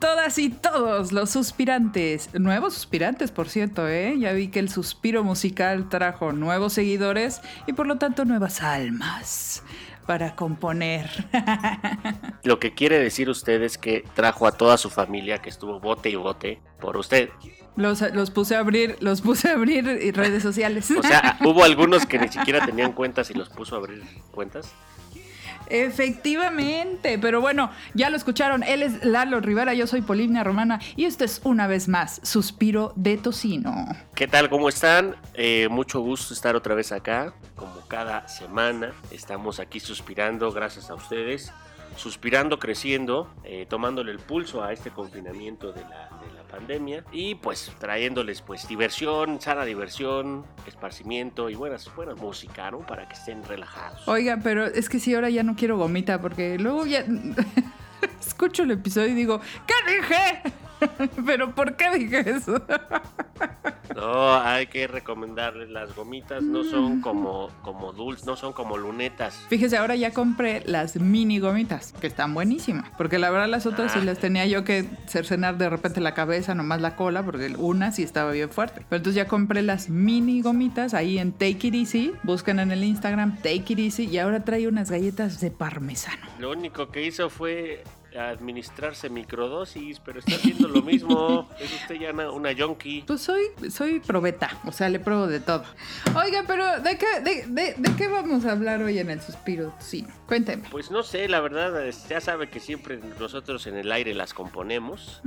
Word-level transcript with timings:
todas 0.00 0.38
y 0.38 0.50
todos 0.50 1.12
los 1.12 1.30
suspirantes? 1.30 2.30
Nuevos 2.34 2.74
suspirantes, 2.74 3.30
por 3.30 3.48
cierto, 3.48 3.88
¿eh? 3.88 4.16
Ya 4.18 4.32
vi 4.32 4.48
que 4.48 4.58
el 4.58 4.68
suspiro 4.68 5.24
musical 5.24 5.88
trajo 5.88 6.32
nuevos 6.32 6.72
seguidores 6.74 7.40
y 7.66 7.72
por 7.72 7.86
lo 7.86 7.96
tanto 7.96 8.24
nuevas 8.24 8.62
almas 8.62 9.62
para 10.06 10.36
componer. 10.36 11.10
Lo 12.44 12.58
que 12.58 12.74
quiere 12.74 12.98
decir 12.98 13.28
usted 13.28 13.60
es 13.62 13.76
que 13.76 14.04
trajo 14.14 14.46
a 14.46 14.52
toda 14.52 14.78
su 14.78 14.88
familia 14.88 15.38
que 15.38 15.50
estuvo 15.50 15.80
bote 15.80 16.08
y 16.08 16.14
bote 16.14 16.60
por 16.80 16.96
usted. 16.96 17.30
Los, 17.74 18.00
los 18.14 18.30
puse 18.30 18.56
a 18.56 18.60
abrir, 18.60 18.96
los 19.00 19.20
puse 19.20 19.48
a 19.48 19.52
abrir 19.52 19.84
redes 20.14 20.42
sociales. 20.42 20.90
O 20.92 21.02
sea, 21.02 21.38
hubo 21.44 21.64
algunos 21.64 22.06
que 22.06 22.18
ni 22.18 22.28
siquiera 22.28 22.64
tenían 22.64 22.92
cuentas 22.92 23.30
y 23.30 23.34
los 23.34 23.50
puso 23.50 23.74
a 23.74 23.78
abrir 23.78 24.02
cuentas. 24.30 24.72
Efectivamente, 25.68 27.18
pero 27.18 27.40
bueno, 27.40 27.70
ya 27.94 28.10
lo 28.10 28.16
escucharon. 28.16 28.62
Él 28.62 28.82
es 28.82 29.04
Lalo 29.04 29.40
Rivera, 29.40 29.74
yo 29.74 29.86
soy 29.86 30.02
Polimnia 30.02 30.44
Romana 30.44 30.80
y 30.96 31.04
esto 31.04 31.24
es 31.24 31.40
una 31.44 31.66
vez 31.66 31.88
más 31.88 32.20
Suspiro 32.22 32.92
de 32.96 33.16
Tocino. 33.16 33.86
¿Qué 34.14 34.28
tal? 34.28 34.48
¿Cómo 34.48 34.68
están? 34.68 35.16
Eh, 35.34 35.68
mucho 35.70 36.00
gusto 36.00 36.34
estar 36.34 36.56
otra 36.56 36.74
vez 36.74 36.92
acá, 36.92 37.32
como 37.54 37.86
cada 37.88 38.28
semana. 38.28 38.92
Estamos 39.10 39.60
aquí 39.60 39.80
suspirando 39.80 40.50
gracias 40.52 40.90
a 40.90 40.94
ustedes, 40.94 41.52
suspirando, 41.96 42.58
creciendo, 42.58 43.32
eh, 43.44 43.66
tomándole 43.68 44.12
el 44.12 44.18
pulso 44.18 44.62
a 44.62 44.72
este 44.72 44.90
confinamiento 44.90 45.72
de 45.72 45.82
la 45.82 46.10
pandemia 46.46 47.04
y 47.12 47.34
pues 47.36 47.72
trayéndoles 47.78 48.42
pues 48.42 48.66
diversión, 48.68 49.40
sana 49.40 49.64
diversión, 49.64 50.44
esparcimiento 50.66 51.50
y 51.50 51.54
buenas, 51.54 51.92
buena 51.94 52.14
música, 52.14 52.70
¿no? 52.70 52.80
Para 52.80 53.08
que 53.08 53.14
estén 53.14 53.44
relajados. 53.44 54.06
Oiga, 54.08 54.38
pero 54.42 54.66
es 54.66 54.88
que 54.88 54.98
si 54.98 55.14
ahora 55.14 55.30
ya 55.30 55.42
no 55.42 55.56
quiero 55.56 55.76
gomita 55.76 56.20
porque 56.20 56.58
luego 56.58 56.86
ya 56.86 57.04
escucho 58.20 58.62
el 58.62 58.72
episodio 58.72 59.08
y 59.08 59.14
digo, 59.14 59.40
¿qué 59.66 59.74
dije? 59.92 60.52
Pero 61.26 61.54
¿por 61.54 61.76
qué 61.76 61.90
dije 61.90 62.30
eso? 62.30 62.62
No, 63.96 64.34
hay 64.34 64.66
que 64.66 64.86
recomendarles 64.86 65.70
las 65.70 65.96
gomitas, 65.96 66.42
no 66.42 66.64
son 66.64 66.98
mm. 66.98 67.00
como, 67.00 67.50
como 67.62 67.94
dulces, 67.94 68.26
no 68.26 68.36
son 68.36 68.52
como 68.52 68.76
lunetas. 68.76 69.42
Fíjese, 69.48 69.78
ahora 69.78 69.96
ya 69.96 70.12
compré 70.12 70.62
las 70.66 70.96
mini 70.96 71.38
gomitas, 71.38 71.94
que 71.98 72.06
están 72.06 72.34
buenísimas, 72.34 72.90
porque 72.98 73.18
la 73.18 73.30
verdad 73.30 73.48
las 73.48 73.64
otras 73.64 73.92
sí 73.92 74.00
ah. 74.02 74.04
las 74.04 74.18
tenía 74.18 74.44
yo 74.44 74.64
que 74.64 74.84
cercenar 75.06 75.56
de 75.56 75.70
repente 75.70 76.00
la 76.02 76.12
cabeza, 76.12 76.54
nomás 76.54 76.82
la 76.82 76.94
cola, 76.94 77.22
porque 77.22 77.54
una 77.56 77.90
sí 77.90 78.02
estaba 78.02 78.32
bien 78.32 78.50
fuerte. 78.50 78.82
Pero 78.88 78.98
entonces 78.98 79.14
ya 79.14 79.26
compré 79.28 79.62
las 79.62 79.88
mini 79.88 80.42
gomitas 80.42 80.92
ahí 80.92 81.18
en 81.18 81.32
Take 81.32 81.68
It 81.68 81.74
Easy, 81.74 82.12
buscan 82.22 82.58
en 82.58 82.72
el 82.72 82.84
Instagram 82.84 83.36
Take 83.36 83.64
It 83.68 83.78
Easy 83.78 84.06
y 84.06 84.18
ahora 84.18 84.44
trae 84.44 84.68
unas 84.68 84.90
galletas 84.90 85.40
de 85.40 85.50
parmesano. 85.50 86.26
Lo 86.38 86.50
único 86.50 86.90
que 86.90 87.06
hizo 87.06 87.30
fue 87.30 87.82
administrarse 88.18 89.08
microdosis, 89.10 90.00
pero 90.00 90.20
está 90.20 90.36
haciendo 90.36 90.68
lo 90.68 90.82
mismo. 90.82 91.48
es 91.60 91.72
usted 91.72 91.96
ya 91.96 92.12
una, 92.12 92.54
junkie. 92.56 93.04
Pues 93.06 93.20
soy, 93.20 93.42
soy 93.70 94.00
probeta, 94.00 94.50
o 94.64 94.72
sea, 94.72 94.88
le 94.88 94.98
pruebo 95.00 95.26
de 95.26 95.40
todo. 95.40 95.64
Oiga, 96.14 96.44
pero 96.46 96.80
¿de 96.80 96.98
qué, 96.98 97.20
de, 97.20 97.76
qué 97.96 98.08
vamos 98.08 98.44
a 98.44 98.52
hablar 98.52 98.82
hoy 98.82 98.98
en 98.98 99.10
el 99.10 99.20
suspiro? 99.20 99.74
Sí, 99.78 100.06
cuénteme. 100.26 100.68
Pues 100.70 100.90
no 100.90 101.02
sé, 101.02 101.28
la 101.28 101.40
verdad, 101.40 101.84
ya 102.08 102.20
sabe 102.20 102.48
que 102.48 102.60
siempre 102.60 103.00
nosotros 103.18 103.66
en 103.66 103.76
el 103.76 103.92
aire 103.92 104.14
las 104.14 104.34
componemos. 104.34 105.22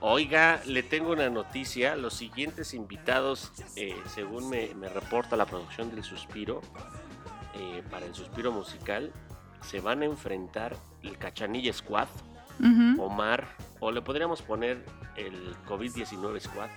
Oiga, 0.00 0.60
le 0.66 0.82
tengo 0.82 1.12
una 1.12 1.30
noticia. 1.30 1.96
Los 1.96 2.14
siguientes 2.14 2.74
invitados, 2.74 3.52
eh, 3.76 3.94
según 4.14 4.48
me, 4.48 4.88
reporta 4.88 5.36
la 5.36 5.46
producción 5.46 5.90
del 5.90 6.04
suspiro, 6.04 6.60
eh, 7.54 7.82
para 7.90 8.06
el 8.06 8.14
suspiro 8.14 8.52
musical, 8.52 9.12
se 9.62 9.80
van 9.80 10.02
a 10.02 10.04
enfrentar 10.04 10.76
el 11.02 11.16
Cachanilla 11.18 11.72
Squad, 11.72 12.08
Omar, 12.98 13.46
o 13.80 13.90
le 13.90 14.00
podríamos 14.02 14.42
poner 14.42 14.82
el 15.16 15.54
COVID-19 15.68 16.40
Squad. 16.40 16.68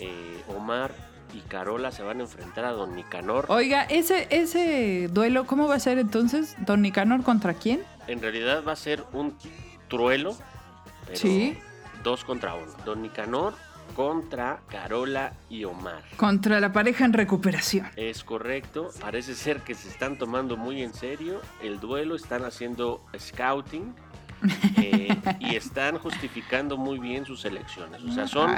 Eh, 0.00 0.42
Omar 0.48 0.92
y 1.32 1.40
Carola 1.40 1.90
se 1.90 2.02
van 2.02 2.18
a 2.18 2.22
enfrentar 2.24 2.64
a 2.64 2.72
Don 2.72 2.94
Nicanor. 2.94 3.46
Oiga, 3.48 3.82
ese, 3.84 4.26
ese 4.30 5.08
duelo, 5.10 5.46
¿cómo 5.46 5.68
va 5.68 5.76
a 5.76 5.80
ser 5.80 5.98
entonces? 5.98 6.56
¿Don 6.58 6.82
Nicanor 6.82 7.22
contra 7.22 7.54
quién? 7.54 7.82
En 8.06 8.20
realidad 8.20 8.62
va 8.66 8.72
a 8.72 8.76
ser 8.76 9.04
un 9.12 9.36
truelo, 9.88 10.36
pero 11.06 11.18
¿Sí? 11.18 11.58
dos 12.02 12.24
contra 12.24 12.54
uno. 12.54 12.72
Don 12.84 13.02
Nicanor 13.02 13.54
contra 13.94 14.60
Carola 14.68 15.34
y 15.48 15.64
Omar. 15.64 16.02
Contra 16.16 16.60
la 16.60 16.72
pareja 16.72 17.04
en 17.04 17.12
recuperación. 17.12 17.86
Es 17.96 18.24
correcto, 18.24 18.90
parece 19.00 19.34
ser 19.34 19.60
que 19.62 19.74
se 19.74 19.88
están 19.88 20.18
tomando 20.18 20.56
muy 20.56 20.82
en 20.82 20.92
serio 20.92 21.40
el 21.62 21.80
duelo, 21.80 22.16
están 22.16 22.44
haciendo 22.44 23.04
scouting 23.18 23.94
eh, 24.76 25.08
y 25.40 25.56
están 25.56 25.98
justificando 25.98 26.76
muy 26.76 26.98
bien 26.98 27.24
sus 27.24 27.44
elecciones. 27.44 28.02
O 28.02 28.12
sea, 28.12 28.26
son 28.26 28.54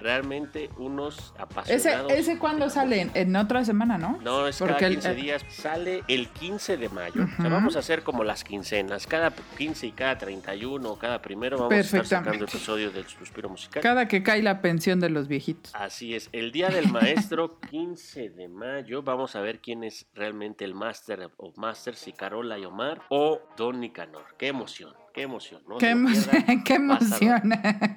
realmente 0.00 0.70
unos 0.78 1.34
apasionados. 1.38 2.12
¿Ese, 2.12 2.32
ese 2.32 2.38
cuándo 2.38 2.70
sale? 2.70 3.10
En 3.14 3.36
otra 3.36 3.64
semana, 3.64 3.98
¿no? 3.98 4.18
No, 4.22 4.46
es 4.46 4.58
cada 4.58 4.76
15 4.76 5.14
días. 5.14 5.44
Sale 5.48 6.02
el 6.08 6.28
15 6.28 6.76
de 6.76 6.88
mayo. 6.88 7.24
O 7.24 7.42
sea, 7.42 7.50
vamos 7.50 7.76
a 7.76 7.80
hacer 7.80 8.02
como 8.02 8.24
las 8.24 8.44
quincenas. 8.44 9.06
Cada 9.06 9.30
15 9.30 9.86
y 9.86 9.92
cada 9.92 10.18
31 10.18 10.90
o 10.90 10.98
cada 10.98 11.20
primero 11.20 11.58
vamos 11.58 11.74
a 11.74 11.80
estar 11.80 12.06
sacando 12.06 12.44
episodios 12.44 12.94
del 12.94 13.06
Suspiro 13.06 13.48
Musical. 13.48 13.82
Cada 13.82 14.08
que 14.08 14.22
cae 14.22 14.42
la 14.42 14.60
pensión 14.60 15.00
de 15.00 15.10
los 15.10 15.28
viejitos. 15.28 15.74
Así 15.74 16.14
es. 16.14 16.28
El 16.32 16.52
Día 16.52 16.68
del 16.68 16.90
Maestro, 16.90 17.60
15 17.70 18.30
de 18.30 18.48
mayo, 18.48 19.02
vamos 19.02 19.36
a 19.36 19.40
ver 19.40 19.60
quién 19.60 19.84
es 19.84 20.06
realmente 20.14 20.64
el 20.64 20.74
Master 20.74 21.30
of 21.36 21.56
Masters, 21.56 21.98
si 21.98 22.12
Carola 22.12 22.58
y 22.58 22.64
Omar 22.64 23.02
o 23.08 23.40
Don 23.56 23.80
Nicanor. 23.80 24.24
¿Qué 24.38 24.52
emoción, 24.54 24.94
qué 25.12 25.22
emoción. 25.22 25.62
¿no? 25.68 25.78
Qué, 25.78 25.90
emoción, 25.90 26.44
qué 26.64 26.74
emoción. 26.74 27.52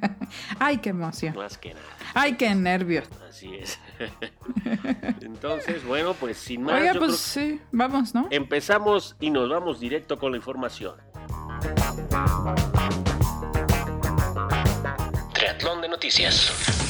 Ay, 0.59 0.77
qué 0.77 0.89
emoción. 0.89 1.35
Más 1.35 1.57
que 1.57 1.73
nada. 1.73 1.85
Ay, 2.13 2.35
qué 2.35 2.53
nervios. 2.55 3.07
Así 3.29 3.55
es. 3.55 3.79
Entonces, 5.21 5.85
bueno, 5.85 6.13
pues 6.13 6.37
sin 6.37 6.63
más. 6.63 6.81
Oiga, 6.81 6.93
pues 6.95 7.17
sí, 7.17 7.61
vamos, 7.71 8.13
¿no? 8.13 8.27
Empezamos 8.31 9.15
y 9.19 9.29
nos 9.29 9.49
vamos 9.49 9.79
directo 9.79 10.17
con 10.17 10.31
la 10.31 10.37
información. 10.37 10.95
Triatlón 15.33 15.81
de 15.81 15.89
noticias. 15.89 16.86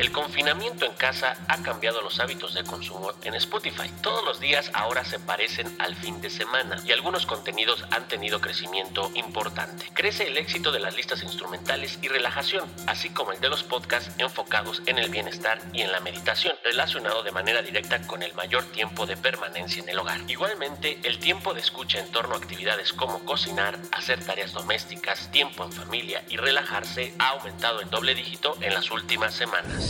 El 0.00 0.12
confinamiento 0.12 0.86
en 0.86 0.94
casa 0.94 1.36
ha 1.46 1.62
cambiado 1.62 2.00
los 2.00 2.20
hábitos 2.20 2.54
de 2.54 2.64
consumo 2.64 3.12
en 3.22 3.34
Spotify. 3.34 3.90
Todos 4.00 4.24
los 4.24 4.40
días 4.40 4.70
ahora 4.72 5.04
se 5.04 5.18
parecen 5.18 5.76
al 5.78 5.94
fin 5.94 6.22
de 6.22 6.30
semana 6.30 6.82
y 6.86 6.92
algunos 6.92 7.26
contenidos 7.26 7.84
han 7.90 8.08
tenido 8.08 8.40
crecimiento 8.40 9.10
importante. 9.14 9.90
Crece 9.92 10.26
el 10.26 10.38
éxito 10.38 10.72
de 10.72 10.80
las 10.80 10.96
listas 10.96 11.22
instrumentales 11.22 11.98
y 12.00 12.08
relajación, 12.08 12.64
así 12.86 13.10
como 13.10 13.32
el 13.32 13.42
de 13.42 13.50
los 13.50 13.62
podcasts 13.62 14.10
enfocados 14.16 14.80
en 14.86 14.96
el 14.96 15.10
bienestar 15.10 15.60
y 15.74 15.82
en 15.82 15.92
la 15.92 16.00
meditación, 16.00 16.54
relacionado 16.64 17.22
de 17.22 17.32
manera 17.32 17.60
directa 17.60 18.00
con 18.06 18.22
el 18.22 18.32
mayor 18.32 18.64
tiempo 18.72 19.04
de 19.04 19.18
permanencia 19.18 19.82
en 19.82 19.90
el 19.90 19.98
hogar. 19.98 20.22
Igualmente, 20.28 20.98
el 21.02 21.18
tiempo 21.18 21.52
de 21.52 21.60
escucha 21.60 21.98
en 21.98 22.10
torno 22.10 22.36
a 22.36 22.38
actividades 22.38 22.94
como 22.94 23.22
cocinar, 23.26 23.78
hacer 23.92 24.24
tareas 24.24 24.54
domésticas, 24.54 25.30
tiempo 25.30 25.62
en 25.62 25.72
familia 25.72 26.24
y 26.30 26.38
relajarse 26.38 27.14
ha 27.18 27.28
aumentado 27.32 27.82
en 27.82 27.90
doble 27.90 28.14
dígito 28.14 28.56
en 28.62 28.72
las 28.72 28.90
últimas 28.90 29.34
semanas. 29.34 29.89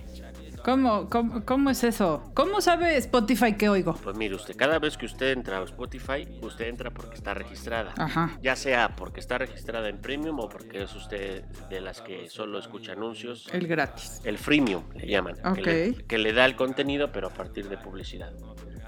¿Cómo, 0.63 1.09
cómo, 1.09 1.43
cómo 1.45 1.69
es 1.69 1.83
eso? 1.83 2.31
¿Cómo 2.33 2.61
sabe 2.61 2.97
Spotify 2.97 3.53
que 3.53 3.69
oigo? 3.69 3.93
Pues 3.95 4.15
mire 4.15 4.35
usted, 4.35 4.55
cada 4.55 4.79
vez 4.79 4.97
que 4.97 5.05
usted 5.05 5.31
entra 5.31 5.57
a 5.57 5.63
Spotify, 5.63 6.27
usted 6.41 6.67
entra 6.67 6.91
porque 6.91 7.15
está 7.15 7.33
registrada. 7.33 7.93
Ajá. 7.97 8.37
Ya 8.41 8.55
sea 8.55 8.95
porque 8.95 9.19
está 9.19 9.37
registrada 9.37 9.89
en 9.89 9.99
Premium 9.99 10.39
o 10.39 10.49
porque 10.49 10.83
es 10.83 10.95
usted 10.95 11.43
de 11.69 11.81
las 11.81 12.01
que 12.01 12.29
solo 12.29 12.59
escucha 12.59 12.93
anuncios. 12.93 13.47
El 13.51 13.67
gratis. 13.67 14.21
El 14.23 14.37
freemium 14.37 14.83
le 14.95 15.07
llaman. 15.07 15.35
Ok. 15.43 16.05
Que 16.07 16.17
le, 16.17 16.33
da 16.33 16.45
el 16.45 16.55
contenido, 16.55 17.11
pero 17.11 17.27
a 17.27 17.33
partir 17.33 17.67
de 17.67 17.77
publicidad. 17.77 18.31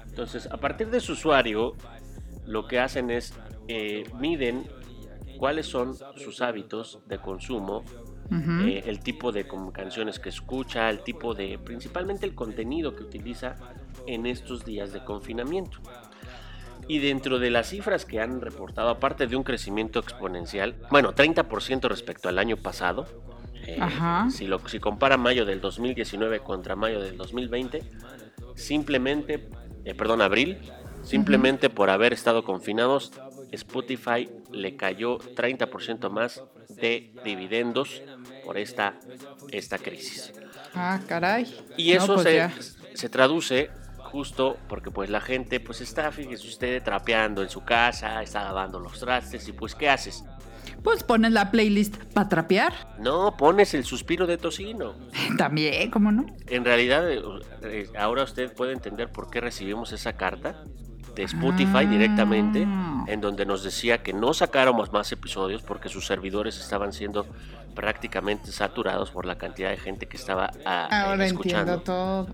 Entonces, 0.06 0.46
a 0.46 0.56
partir 0.58 0.90
de 0.90 1.00
su 1.00 1.12
usuario, 1.12 1.74
lo 2.46 2.66
que 2.66 2.78
hacen 2.78 3.10
es 3.10 3.34
eh, 3.68 4.04
miden 4.18 4.68
cuáles 5.38 5.66
son 5.66 5.96
sus 6.16 6.40
hábitos 6.40 7.00
de 7.06 7.18
consumo 7.18 7.82
eh, 8.30 8.82
el 8.86 9.00
tipo 9.00 9.32
de 9.32 9.46
canciones 9.72 10.18
que 10.18 10.28
escucha, 10.28 10.88
el 10.90 11.00
tipo 11.00 11.34
de, 11.34 11.58
principalmente 11.58 12.26
el 12.26 12.34
contenido 12.34 12.96
que 12.96 13.02
utiliza 13.02 13.56
en 14.06 14.26
estos 14.26 14.64
días 14.64 14.92
de 14.92 15.04
confinamiento. 15.04 15.78
Y 16.86 16.98
dentro 16.98 17.38
de 17.38 17.50
las 17.50 17.68
cifras 17.68 18.04
que 18.04 18.20
han 18.20 18.40
reportado, 18.40 18.90
aparte 18.90 19.26
de 19.26 19.36
un 19.36 19.42
crecimiento 19.42 20.00
exponencial, 20.00 20.74
bueno, 20.90 21.14
30% 21.14 21.88
respecto 21.88 22.28
al 22.28 22.38
año 22.38 22.56
pasado, 22.56 23.06
eh, 23.66 23.78
si, 24.30 24.46
lo, 24.46 24.66
si 24.68 24.78
compara 24.80 25.16
mayo 25.16 25.46
del 25.46 25.60
2019 25.60 26.40
contra 26.40 26.76
mayo 26.76 27.00
del 27.00 27.16
2020, 27.16 27.82
simplemente, 28.54 29.48
eh, 29.84 29.94
perdón, 29.94 30.20
abril, 30.20 30.58
simplemente 31.02 31.70
por 31.70 31.88
haber 31.88 32.12
estado 32.12 32.44
confinados, 32.44 33.12
Spotify 33.52 34.28
le 34.52 34.76
cayó 34.76 35.18
30% 35.18 36.10
más 36.10 36.42
de 36.76 37.12
dividendos 37.24 38.02
por 38.44 38.58
esta, 38.58 38.94
esta 39.50 39.78
crisis. 39.78 40.32
Ah, 40.74 41.00
caray. 41.08 41.54
Y 41.76 41.92
No, 41.94 41.98
eso 42.04 42.14
pues 42.14 42.24
se, 42.26 42.34
ya. 42.36 42.52
se 42.94 43.08
traduce 43.08 43.70
justo 43.98 44.56
porque 44.68 44.90
pues 44.90 45.10
la 45.10 45.20
gente 45.20 45.60
pues 45.60 45.80
está, 45.80 46.10
fíjese 46.12 46.46
usted, 46.46 46.82
trapeando 46.82 47.42
en 47.42 47.48
su 47.48 47.64
casa, 47.64 48.22
está 48.22 48.44
lavando 48.44 48.78
los 48.78 48.98
trastes 49.00 49.48
y 49.48 49.52
pues 49.52 49.74
¿qué 49.74 49.88
haces? 49.88 50.24
Pues 50.82 51.02
pones 51.02 51.32
la 51.32 51.50
playlist 51.50 51.96
para 52.12 52.28
trapear. 52.28 52.74
No, 52.98 53.36
pones 53.36 53.72
el 53.74 53.84
suspiro 53.84 54.26
de 54.26 54.36
tocino. 54.36 54.94
También, 55.38 55.90
¿cómo 55.90 56.12
no? 56.12 56.26
En 56.46 56.64
realidad, 56.64 57.10
eh, 57.10 57.22
eh, 57.62 57.88
ahora 57.98 58.22
usted 58.24 58.52
puede 58.54 58.72
entender 58.72 59.10
por 59.10 59.30
qué 59.30 59.40
recibimos 59.40 59.92
esa 59.92 60.12
carta 60.14 60.62
de 61.14 61.22
Spotify 61.24 61.84
Ah. 61.84 61.84
directamente, 61.84 62.62
en 63.06 63.20
donde 63.20 63.46
nos 63.46 63.62
decía 63.62 64.02
que 64.02 64.12
no 64.12 64.34
sacáramos 64.34 64.92
más 64.92 65.10
episodios 65.12 65.62
porque 65.62 65.88
sus 65.88 66.06
servidores 66.06 66.58
estaban 66.58 66.92
siendo 66.92 67.26
prácticamente 67.74 68.52
saturados 68.52 69.10
por 69.10 69.26
la 69.26 69.36
cantidad 69.36 69.70
de 69.70 69.76
gente 69.76 70.06
que 70.06 70.16
estaba 70.16 70.50
ah, 70.64 70.88
eh, 70.90 70.94
Ahora 70.94 71.26
escuchando. 71.26 71.80
todo. 71.80 72.28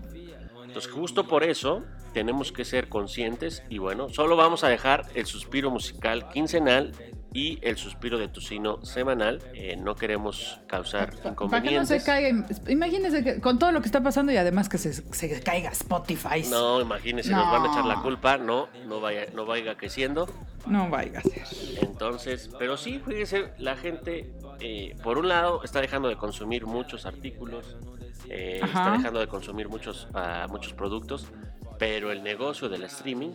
Entonces, 0.63 0.91
justo 0.91 1.27
por 1.27 1.43
eso 1.43 1.83
tenemos 2.13 2.51
que 2.51 2.63
ser 2.65 2.87
conscientes 2.89 3.63
y 3.69 3.77
bueno, 3.77 4.09
solo 4.09 4.35
vamos 4.35 4.63
a 4.63 4.69
dejar 4.69 5.05
el 5.15 5.25
suspiro 5.25 5.69
musical 5.71 6.29
quincenal 6.29 6.91
y 7.33 7.59
el 7.61 7.77
suspiro 7.77 8.17
de 8.17 8.27
tocino 8.27 8.83
semanal. 8.85 9.41
Eh, 9.53 9.77
no 9.77 9.95
queremos 9.95 10.59
causar 10.67 11.09
Para 11.11 11.21
que 11.21 11.25
no 11.25 11.31
inconvenientes. 11.31 11.87
se 11.87 12.05
caiga. 12.05 12.45
Imagínense 12.67 13.23
que 13.23 13.39
con 13.39 13.57
todo 13.59 13.71
lo 13.71 13.79
que 13.81 13.85
está 13.87 14.01
pasando 14.03 14.31
y 14.31 14.37
además 14.37 14.67
que 14.69 14.77
se, 14.77 14.93
se 14.93 15.39
caiga 15.41 15.69
Spotify. 15.71 16.43
No, 16.49 16.81
imagínense, 16.81 17.31
nos 17.31 17.49
van 17.51 17.63
a 17.65 17.71
echar 17.71 17.85
la 17.85 18.01
culpa. 18.01 18.37
No, 18.37 18.67
no 18.87 18.99
vaya, 18.99 19.27
no 19.33 19.45
vaya 19.45 19.75
creciendo. 19.75 20.27
No 20.67 20.89
vaya 20.89 21.19
a 21.19 21.21
ser. 21.21 21.43
Entonces, 21.81 22.49
pero 22.59 22.77
sí, 22.77 23.01
fíjese, 23.05 23.51
la 23.57 23.75
gente, 23.77 24.31
eh, 24.59 24.95
por 25.03 25.17
un 25.17 25.27
lado, 25.27 25.63
está 25.63 25.81
dejando 25.81 26.07
de 26.09 26.17
consumir 26.17 26.65
muchos 26.67 27.05
artículos, 27.05 27.77
eh, 28.29 28.59
está 28.63 28.91
dejando 28.91 29.19
de 29.19 29.27
consumir 29.27 29.69
muchos, 29.69 30.07
ah, 30.13 30.45
muchos 30.49 30.73
productos, 30.73 31.27
pero 31.79 32.11
el 32.11 32.21
negocio 32.21 32.69
del 32.69 32.83
streaming 32.83 33.31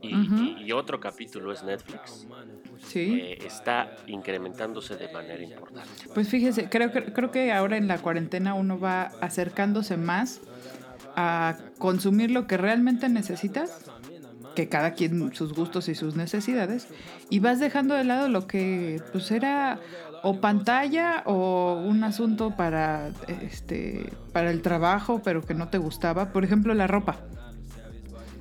y- 0.00 0.62
y 0.64 0.72
otro 0.72 1.00
capítulo 1.00 1.50
es 1.52 1.64
Netflix, 1.64 2.26
Sí. 2.86 3.20
eh, 3.22 3.38
está 3.46 3.96
incrementándose 4.06 4.96
de 4.96 5.12
manera 5.12 5.42
importante. 5.42 5.88
Pues 6.14 6.28
fíjese, 6.28 6.68
creo, 6.68 6.90
que- 6.92 7.12
creo 7.12 7.30
que 7.30 7.52
ahora 7.52 7.76
en 7.76 7.86
la 7.88 7.98
cuarentena 7.98 8.54
uno 8.54 8.78
va 8.80 9.12
acercándose 9.20 9.96
más 9.96 10.40
a 11.16 11.56
consumir 11.78 12.30
lo 12.30 12.46
que 12.46 12.56
realmente 12.56 13.08
necesitas, 13.08 13.84
que 14.56 14.68
cada 14.68 14.94
quien 14.94 15.32
sus 15.34 15.52
gustos 15.52 15.88
y 15.88 15.94
sus 15.94 16.16
necesidades, 16.16 16.88
y 17.28 17.38
vas 17.38 17.60
dejando 17.60 17.94
de 17.94 18.04
lado 18.04 18.28
lo 18.28 18.46
que 18.46 19.00
pues 19.12 19.30
era 19.30 19.78
o 20.22 20.40
pantalla 20.40 21.22
o 21.26 21.82
un 21.86 22.02
asunto 22.04 22.56
para 22.56 23.10
este 23.28 24.12
para 24.32 24.50
el 24.50 24.62
trabajo, 24.62 25.20
pero 25.24 25.42
que 25.42 25.54
no 25.54 25.68
te 25.68 25.78
gustaba, 25.78 26.32
por 26.32 26.44
ejemplo, 26.44 26.74
la 26.74 26.86
ropa. 26.86 27.18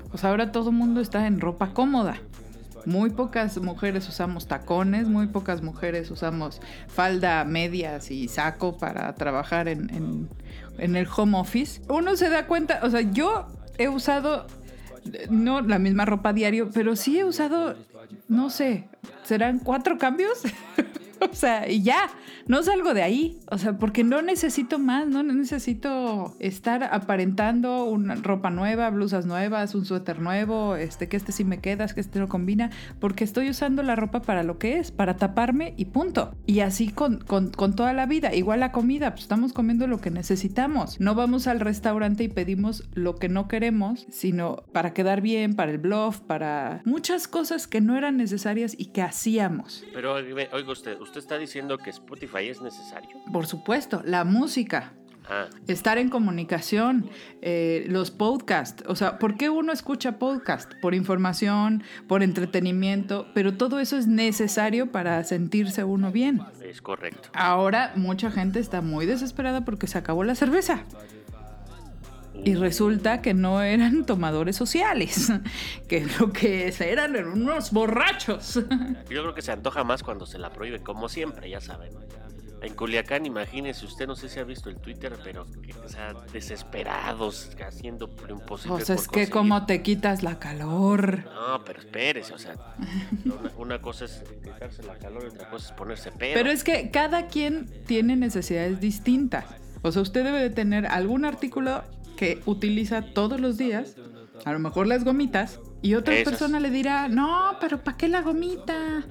Pues 0.09 0.23
ahora 0.23 0.51
todo 0.51 0.69
el 0.71 0.75
mundo 0.75 1.01
está 1.01 1.27
en 1.27 1.39
ropa 1.39 1.73
cómoda. 1.73 2.17
Muy 2.89 3.11
pocas 3.11 3.55
mujeres 3.59 4.09
usamos 4.09 4.47
tacones, 4.47 5.07
muy 5.07 5.27
pocas 5.27 5.61
mujeres 5.61 6.09
usamos 6.09 6.59
falda, 6.87 7.43
medias 7.45 8.09
y 8.09 8.27
saco 8.27 8.77
para 8.77 9.13
trabajar 9.13 9.67
en, 9.67 10.27
en- 10.79 10.95
el 10.95 11.07
home 11.15 11.37
office. 11.37 11.81
Uno 11.87 12.15
se 12.15 12.29
da 12.29 12.47
cuenta, 12.47 12.79
o 12.81 12.89
sea, 12.89 13.01
yo 13.01 13.45
he 13.77 13.89
usado, 13.89 14.47
no 15.29 15.61
la 15.61 15.77
misma 15.77 16.05
ropa 16.05 16.33
diario, 16.33 16.71
pero 16.73 16.95
sí 16.95 17.19
he 17.19 17.25
usado, 17.25 17.75
no 18.27 18.49
sé, 18.49 18.85
¿serán 19.23 19.59
cuatro 19.59 19.97
cambios? 19.99 20.39
o 21.31 21.35
sea, 21.35 21.69
y 21.69 21.83
ya, 21.83 22.09
no 22.47 22.63
salgo 22.63 22.93
de 22.93 23.03
ahí. 23.03 23.39
O 23.51 23.57
sea, 23.57 23.77
porque 23.77 24.03
no 24.03 24.21
necesito 24.21 24.79
más, 24.79 25.07
no 25.07 25.23
necesito 25.23 26.35
estar 26.39 26.83
aparentando 26.83 27.85
una 27.85 28.15
ropa 28.15 28.49
nueva, 28.49 28.89
blusas 28.89 29.25
nuevas, 29.25 29.75
un 29.75 29.85
suéter 29.85 30.19
nuevo, 30.19 30.75
este, 30.75 31.07
que 31.07 31.17
este 31.17 31.31
sí 31.31 31.43
me 31.43 31.59
quedas, 31.59 31.93
que 31.93 32.01
este 32.01 32.19
no 32.19 32.27
combina, 32.27 32.69
porque 32.99 33.23
estoy 33.23 33.49
usando 33.49 33.83
la 33.83 33.95
ropa 33.95 34.21
para 34.21 34.43
lo 34.43 34.57
que 34.57 34.79
es, 34.79 34.91
para 34.91 35.17
taparme 35.17 35.73
y 35.77 35.85
punto. 35.85 36.35
Y 36.45 36.61
así 36.61 36.89
con, 36.89 37.19
con, 37.19 37.51
con 37.51 37.75
toda 37.75 37.93
la 37.93 38.05
vida. 38.05 38.33
Igual 38.33 38.59
la 38.61 38.71
comida, 38.71 39.11
pues 39.11 39.23
estamos 39.23 39.53
comiendo 39.53 39.87
lo 39.87 39.99
que 39.99 40.11
necesitamos. 40.11 40.99
No 40.99 41.15
vamos 41.15 41.47
al 41.47 41.59
restaurante 41.59 42.23
y 42.23 42.27
pedimos 42.29 42.83
lo 42.93 43.15
que 43.15 43.29
no 43.29 43.47
queremos, 43.47 44.05
sino 44.09 44.63
para 44.73 44.93
quedar 44.93 45.21
bien, 45.21 45.55
para 45.55 45.71
el 45.71 45.77
bluff, 45.77 46.19
para 46.19 46.81
muchas 46.85 47.27
cosas 47.27 47.67
que 47.67 47.81
no 47.81 47.97
eran 47.97 48.17
necesarias 48.17 48.75
y 48.77 48.87
que 48.87 49.01
hacíamos. 49.01 49.83
Pero 49.93 50.13
oiga 50.13 50.47
oiga 50.53 50.71
usted, 50.71 50.99
usted 51.09 51.19
está 51.19 51.37
diciendo 51.37 51.77
que 51.79 51.89
Spotify 51.89 52.49
es 52.49 52.61
necesario. 52.61 53.09
Por 53.33 53.47
supuesto, 53.47 54.01
la 54.05 54.23
música, 54.23 54.93
Ah, 55.31 55.47
estar 55.67 55.99
en 55.99 56.09
comunicación, 56.09 57.07
eh, 57.43 57.85
los 57.87 58.09
podcasts. 58.09 58.83
O 58.87 58.95
sea, 58.95 59.19
¿por 59.19 59.37
qué 59.37 59.51
uno 59.51 59.71
escucha 59.71 60.17
podcast? 60.17 60.73
Por 60.81 60.95
información, 60.95 61.83
por 62.07 62.23
entretenimiento, 62.23 63.27
pero 63.35 63.55
todo 63.55 63.79
eso 63.79 63.95
es 63.95 64.07
necesario 64.07 64.91
para 64.91 65.23
sentirse 65.23 65.83
uno 65.83 66.11
bien. 66.11 66.41
es 66.63 66.81
correcto. 66.81 67.29
Ahora 67.33 67.93
mucha 67.95 68.31
gente 68.31 68.59
está 68.59 68.81
muy 68.81 69.05
desesperada 69.05 69.65
porque 69.65 69.85
se 69.85 69.99
acabó 69.99 70.23
la 70.23 70.33
cerveza. 70.33 70.83
Y 72.43 72.55
resulta 72.55 73.21
que 73.21 73.33
no 73.33 73.61
eran 73.61 74.05
tomadores 74.05 74.55
sociales, 74.55 75.31
que 75.87 76.05
lo 76.19 76.31
que 76.31 76.73
eran 76.79 77.15
eran 77.15 77.27
unos 77.29 77.71
borrachos. 77.71 78.55
Yo 79.09 79.21
creo 79.21 79.33
que 79.33 79.41
se 79.41 79.51
antoja 79.51 79.83
más 79.83 80.03
cuando 80.03 80.25
se 80.25 80.37
la 80.37 80.51
prohíbe, 80.51 80.81
como 80.81 81.09
siempre, 81.09 81.49
ya 81.49 81.61
saben. 81.61 81.91
En 82.61 82.73
Culiacán, 82.73 83.25
imagínese, 83.25 83.85
usted 83.85 84.05
no 84.05 84.17
sé 84.17 84.27
si 84.27 84.37
ha 84.37 84.43
visto 84.43 84.69
el 84.69 84.75
Twitter, 84.75 85.15
pero 85.23 85.45
que, 85.61 85.73
o 85.73 85.87
sea, 85.87 86.13
desesperados, 86.33 87.51
haciendo 87.65 88.13
lo 88.27 88.35
imposible. 88.35 88.81
O 88.81 88.85
sea, 88.85 88.95
por 88.97 89.03
es 89.03 89.07
que 89.07 89.29
cómo 89.29 89.65
te 89.65 89.81
quitas 89.81 90.23
la 90.23 90.39
calor. 90.39 91.23
No, 91.23 91.63
pero 91.63 91.79
espérese, 91.79 92.33
o 92.33 92.37
sea, 92.37 92.55
una, 93.23 93.51
una 93.57 93.81
cosa 93.81 94.05
es 94.05 94.23
quitarse 94.43 94.83
la 94.83 94.97
calor 94.97 95.23
y 95.23 95.27
otra 95.27 95.49
cosa 95.49 95.67
es 95.67 95.71
ponerse 95.71 96.11
pedo. 96.11 96.33
Pero 96.33 96.51
es 96.51 96.65
que 96.65 96.91
cada 96.91 97.27
quien 97.27 97.69
tiene 97.85 98.17
necesidades 98.17 98.81
distintas. 98.81 99.45
O 99.81 99.93
sea, 99.93 100.01
usted 100.01 100.25
debe 100.25 100.41
de 100.41 100.49
tener 100.49 100.85
algún 100.85 101.23
artículo 101.23 101.83
que 102.19 102.41
utiliza 102.45 103.01
todos 103.01 103.39
los 103.39 103.57
días, 103.57 103.95
a 104.43 104.51
lo 104.51 104.59
mejor 104.59 104.87
las 104.87 105.05
gomitas, 105.05 105.61
y 105.81 105.95
otra 105.95 106.15
Esas. 106.15 106.31
persona 106.33 106.59
le 106.59 106.69
dirá, 106.69 107.07
no, 107.07 107.55
pero 107.61 107.81
¿para 107.81 107.95
qué 107.95 108.09
la 108.09 108.21
gomita? 108.21 109.05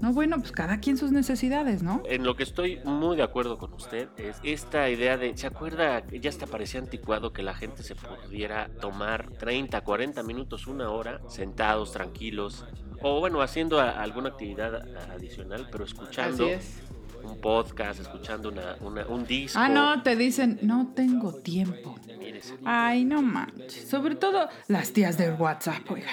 No, 0.00 0.14
bueno, 0.14 0.38
pues 0.38 0.52
cada 0.52 0.80
quien 0.80 0.96
sus 0.96 1.12
necesidades, 1.12 1.82
¿no? 1.82 2.02
En 2.06 2.24
lo 2.24 2.34
que 2.34 2.44
estoy 2.44 2.80
muy 2.84 3.16
de 3.16 3.22
acuerdo 3.22 3.58
con 3.58 3.74
usted 3.74 4.08
es 4.16 4.38
esta 4.42 4.88
idea 4.88 5.18
de, 5.18 5.36
¿se 5.36 5.46
acuerda? 5.46 6.02
que 6.06 6.18
Ya 6.18 6.30
hasta 6.30 6.46
parecía 6.46 6.80
anticuado 6.80 7.34
que 7.34 7.42
la 7.42 7.54
gente 7.54 7.82
se 7.82 7.94
pudiera 7.94 8.70
tomar 8.80 9.30
30, 9.32 9.78
40 9.82 10.22
minutos, 10.22 10.66
una 10.66 10.90
hora, 10.90 11.20
sentados, 11.28 11.92
tranquilos, 11.92 12.64
o 13.02 13.20
bueno, 13.20 13.42
haciendo 13.42 13.80
alguna 13.80 14.30
actividad 14.30 14.82
adicional, 15.10 15.68
pero 15.70 15.84
escuchando 15.84 16.44
Así 16.44 16.52
es. 16.52 16.82
Un 17.26 17.40
podcast, 17.40 18.00
escuchando 18.00 18.48
una, 18.50 18.76
una- 18.80 19.06
un 19.06 19.26
disco. 19.26 19.58
Ah, 19.58 19.68
no, 19.68 20.02
te 20.02 20.16
dicen, 20.16 20.58
no 20.62 20.92
tengo 20.94 21.34
tiempo. 21.34 21.96
Mírese. 22.18 22.54
Ay, 22.64 23.04
no 23.04 23.22
manches. 23.22 23.88
Sobre 23.88 24.14
todo 24.14 24.48
las 24.68 24.92
tías 24.92 25.18
del 25.18 25.34
WhatsApp, 25.34 25.90
oiga. 25.90 26.10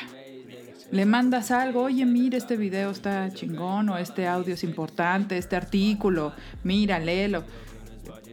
Le 0.91 1.05
mandas 1.05 1.49
algo, 1.49 1.83
oye, 1.83 2.05
mira, 2.05 2.37
este 2.37 2.55
video 2.55 2.91
está 2.91 3.31
chingón, 3.33 3.89
o 3.89 3.97
este 3.97 4.27
audio 4.27 4.53
es 4.53 4.63
importante, 4.63 5.37
este 5.37 5.55
artículo, 5.55 6.33
mira, 6.63 6.99
léelo. 6.99 7.43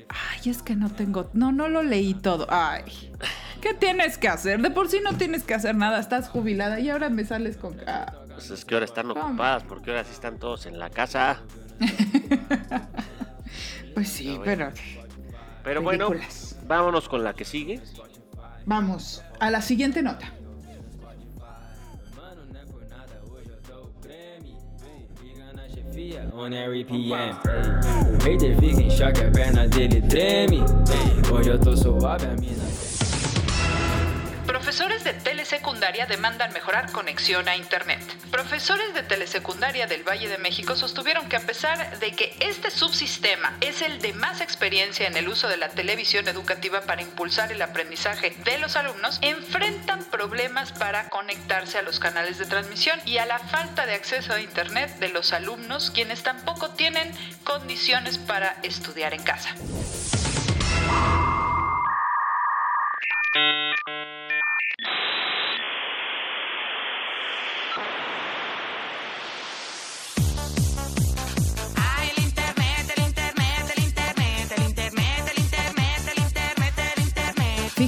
Ay, 0.08 0.50
es 0.50 0.62
que 0.62 0.74
no 0.76 0.90
tengo, 0.90 1.30
no, 1.32 1.52
no 1.52 1.68
lo 1.68 1.82
leí 1.82 2.12
todo. 2.14 2.46
Ay, 2.50 2.82
¿qué 3.62 3.72
tienes 3.72 4.18
que 4.18 4.28
hacer? 4.28 4.60
De 4.60 4.70
por 4.70 4.88
sí 4.88 4.98
no 5.02 5.14
tienes 5.16 5.42
que 5.44 5.54
hacer 5.54 5.74
nada, 5.76 6.00
estás 6.00 6.28
jubilada 6.28 6.80
y 6.80 6.90
ahora 6.90 7.08
me 7.08 7.24
sales 7.24 7.56
con... 7.56 7.76
ah. 7.86 8.12
Pues 8.34 8.50
es 8.50 8.64
que 8.64 8.74
ahora 8.74 8.86
están 8.86 9.10
ocupadas, 9.10 9.62
porque 9.64 9.90
ahora 9.90 10.04
sí 10.04 10.12
están 10.12 10.38
todos 10.38 10.66
en 10.66 10.78
la 10.78 10.90
casa. 10.90 11.40
Pues 13.94 14.08
sí, 14.08 14.28
No, 14.28 14.42
pero 14.44 14.72
Pero 15.64 15.82
bueno, 15.82 16.10
vámonos 16.66 17.08
con 17.08 17.24
la 17.24 17.34
que 17.34 17.44
sigue. 17.44 17.80
vamos 18.64 19.22
a 19.40 19.50
la 19.50 19.60
siguiente 19.60 20.02
nota. 20.02 20.32
On 26.32 26.52
every 26.52 26.84
PM. 26.84 27.34
O 28.14 28.24
hater 28.24 28.56
fica 28.58 28.80
em 28.80 28.90
choque, 28.90 29.24
a 29.24 29.30
perna 29.30 29.66
dele 29.68 30.00
treme. 30.02 30.56
Ei, 30.56 31.30
Hoje 31.32 31.50
eu 31.50 31.58
tô 31.58 31.76
suave, 31.76 32.24
a 32.26 32.34
mina. 32.36 32.64
Profesores 34.50 35.04
de 35.04 35.12
telesecundaria 35.12 36.06
demandan 36.06 36.52
mejorar 36.52 36.90
conexión 36.90 37.48
a 37.48 37.54
Internet. 37.54 38.00
Profesores 38.32 38.92
de 38.94 39.04
telesecundaria 39.04 39.86
del 39.86 40.02
Valle 40.02 40.26
de 40.26 40.38
México 40.38 40.74
sostuvieron 40.74 41.28
que 41.28 41.36
a 41.36 41.46
pesar 41.46 42.00
de 42.00 42.10
que 42.16 42.36
este 42.40 42.72
subsistema 42.72 43.56
es 43.60 43.80
el 43.80 44.02
de 44.02 44.12
más 44.12 44.40
experiencia 44.40 45.06
en 45.06 45.16
el 45.16 45.28
uso 45.28 45.46
de 45.46 45.56
la 45.56 45.68
televisión 45.68 46.26
educativa 46.26 46.80
para 46.80 47.00
impulsar 47.00 47.52
el 47.52 47.62
aprendizaje 47.62 48.30
de 48.44 48.58
los 48.58 48.74
alumnos, 48.74 49.20
enfrentan 49.22 50.02
problemas 50.06 50.72
para 50.72 51.08
conectarse 51.10 51.78
a 51.78 51.82
los 51.82 52.00
canales 52.00 52.38
de 52.38 52.46
transmisión 52.46 53.00
y 53.04 53.18
a 53.18 53.26
la 53.26 53.38
falta 53.38 53.86
de 53.86 53.94
acceso 53.94 54.34
a 54.34 54.40
Internet 54.40 54.98
de 54.98 55.10
los 55.10 55.32
alumnos, 55.32 55.92
quienes 55.92 56.24
tampoco 56.24 56.70
tienen 56.70 57.08
condiciones 57.44 58.18
para 58.18 58.56
estudiar 58.64 59.14
en 59.14 59.22
casa. 59.22 59.54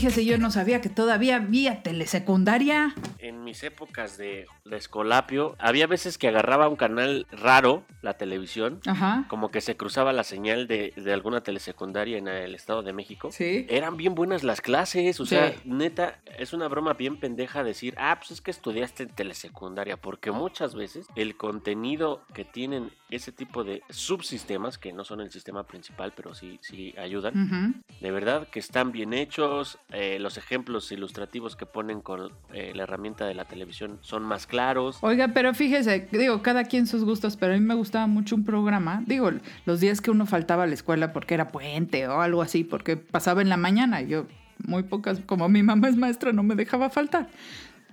Fíjese, 0.02 0.25
yo 0.25 0.37
no 0.37 0.50
sabía 0.50 0.80
que 0.80 0.88
todavía 0.88 1.37
había 1.37 1.85
telesecundaria. 1.85 2.92
En 3.22 3.44
mis 3.44 3.62
épocas 3.62 4.18
de, 4.18 4.46
de 4.64 4.76
escolapio, 4.76 5.54
había 5.58 5.86
veces 5.86 6.18
que 6.18 6.28
agarraba 6.28 6.68
un 6.68 6.76
canal 6.76 7.26
raro, 7.30 7.84
la 8.02 8.14
televisión, 8.14 8.80
Ajá. 8.84 9.26
como 9.28 9.50
que 9.52 9.60
se 9.60 9.76
cruzaba 9.76 10.12
la 10.12 10.24
señal 10.24 10.66
de, 10.66 10.92
de 10.96 11.12
alguna 11.12 11.40
telesecundaria 11.42 12.18
en 12.18 12.26
el 12.26 12.54
Estado 12.56 12.82
de 12.82 12.92
México. 12.92 13.30
Sí. 13.30 13.64
Eran 13.68 13.96
bien 13.96 14.16
buenas 14.16 14.42
las 14.42 14.60
clases, 14.60 15.20
o 15.20 15.24
Sí. 15.24 15.36
sea, 15.36 15.54
neta, 15.64 16.18
es 16.36 16.52
una 16.52 16.66
broma 16.66 16.94
bien 16.94 17.16
pendeja 17.20 17.62
decir, 17.62 17.94
ah, 17.96 18.16
pues 18.18 18.32
es 18.32 18.40
que 18.40 18.50
estudiaste 18.50 19.04
en 19.04 19.10
telesecundaria, 19.10 19.96
porque 19.96 20.32
muchas 20.32 20.74
veces 20.74 21.06
el 21.14 21.36
contenido 21.36 22.24
que 22.34 22.44
tienen 22.44 22.90
ese 23.08 23.30
tipo 23.30 23.62
de 23.62 23.82
subsistemas, 23.90 24.78
que 24.78 24.92
no 24.92 25.04
son 25.04 25.20
el 25.20 25.30
sistema 25.30 25.64
principal, 25.64 26.12
pero 26.16 26.34
sí, 26.34 26.58
sí 26.62 26.92
ayudan, 26.98 27.84
de 28.00 28.10
verdad 28.10 28.48
que 28.48 28.58
están 28.58 28.90
bien 28.90 29.12
hechos, 29.12 29.78
eh, 29.90 30.18
los 30.18 30.38
ejemplos 30.38 30.90
ilustrativos 30.90 31.54
que 31.54 31.66
ponen 31.66 32.00
con 32.00 32.32
eh, 32.52 32.72
la 32.74 32.82
herramienta 32.82 33.12
de 33.21 33.35
la 33.35 33.45
televisión 33.45 33.99
son 34.00 34.23
más 34.25 34.47
claros. 34.47 34.99
Oiga, 35.02 35.28
pero 35.28 35.54
fíjese, 35.54 36.09
digo, 36.12 36.42
cada 36.42 36.64
quien 36.64 36.87
sus 36.87 37.04
gustos, 37.04 37.37
pero 37.37 37.52
a 37.54 37.57
mí 37.57 37.64
me 37.64 37.75
gustaba 37.75 38.07
mucho 38.07 38.35
un 38.35 38.45
programa, 38.45 39.02
digo, 39.07 39.31
los 39.66 39.81
días 39.81 40.00
que 40.00 40.11
uno 40.11 40.26
faltaba 40.26 40.64
a 40.64 40.66
la 40.66 40.75
escuela 40.75 41.12
porque 41.12 41.35
era 41.35 41.49
puente 41.49 42.09
o 42.09 42.21
algo 42.21 42.42
así, 42.42 42.64
porque 42.64 42.97
pasaba 42.97 43.42
en 43.42 43.49
la 43.49 43.57
mañana, 43.57 44.00
yo 44.02 44.26
muy 44.64 44.83
pocas, 44.85 45.21
como 45.26 45.49
mi 45.49 45.62
mamá 45.62 45.88
es 45.88 45.97
maestra, 45.97 46.33
no 46.33 46.42
me 46.42 46.54
dejaba 46.54 46.88
faltar. 46.90 47.28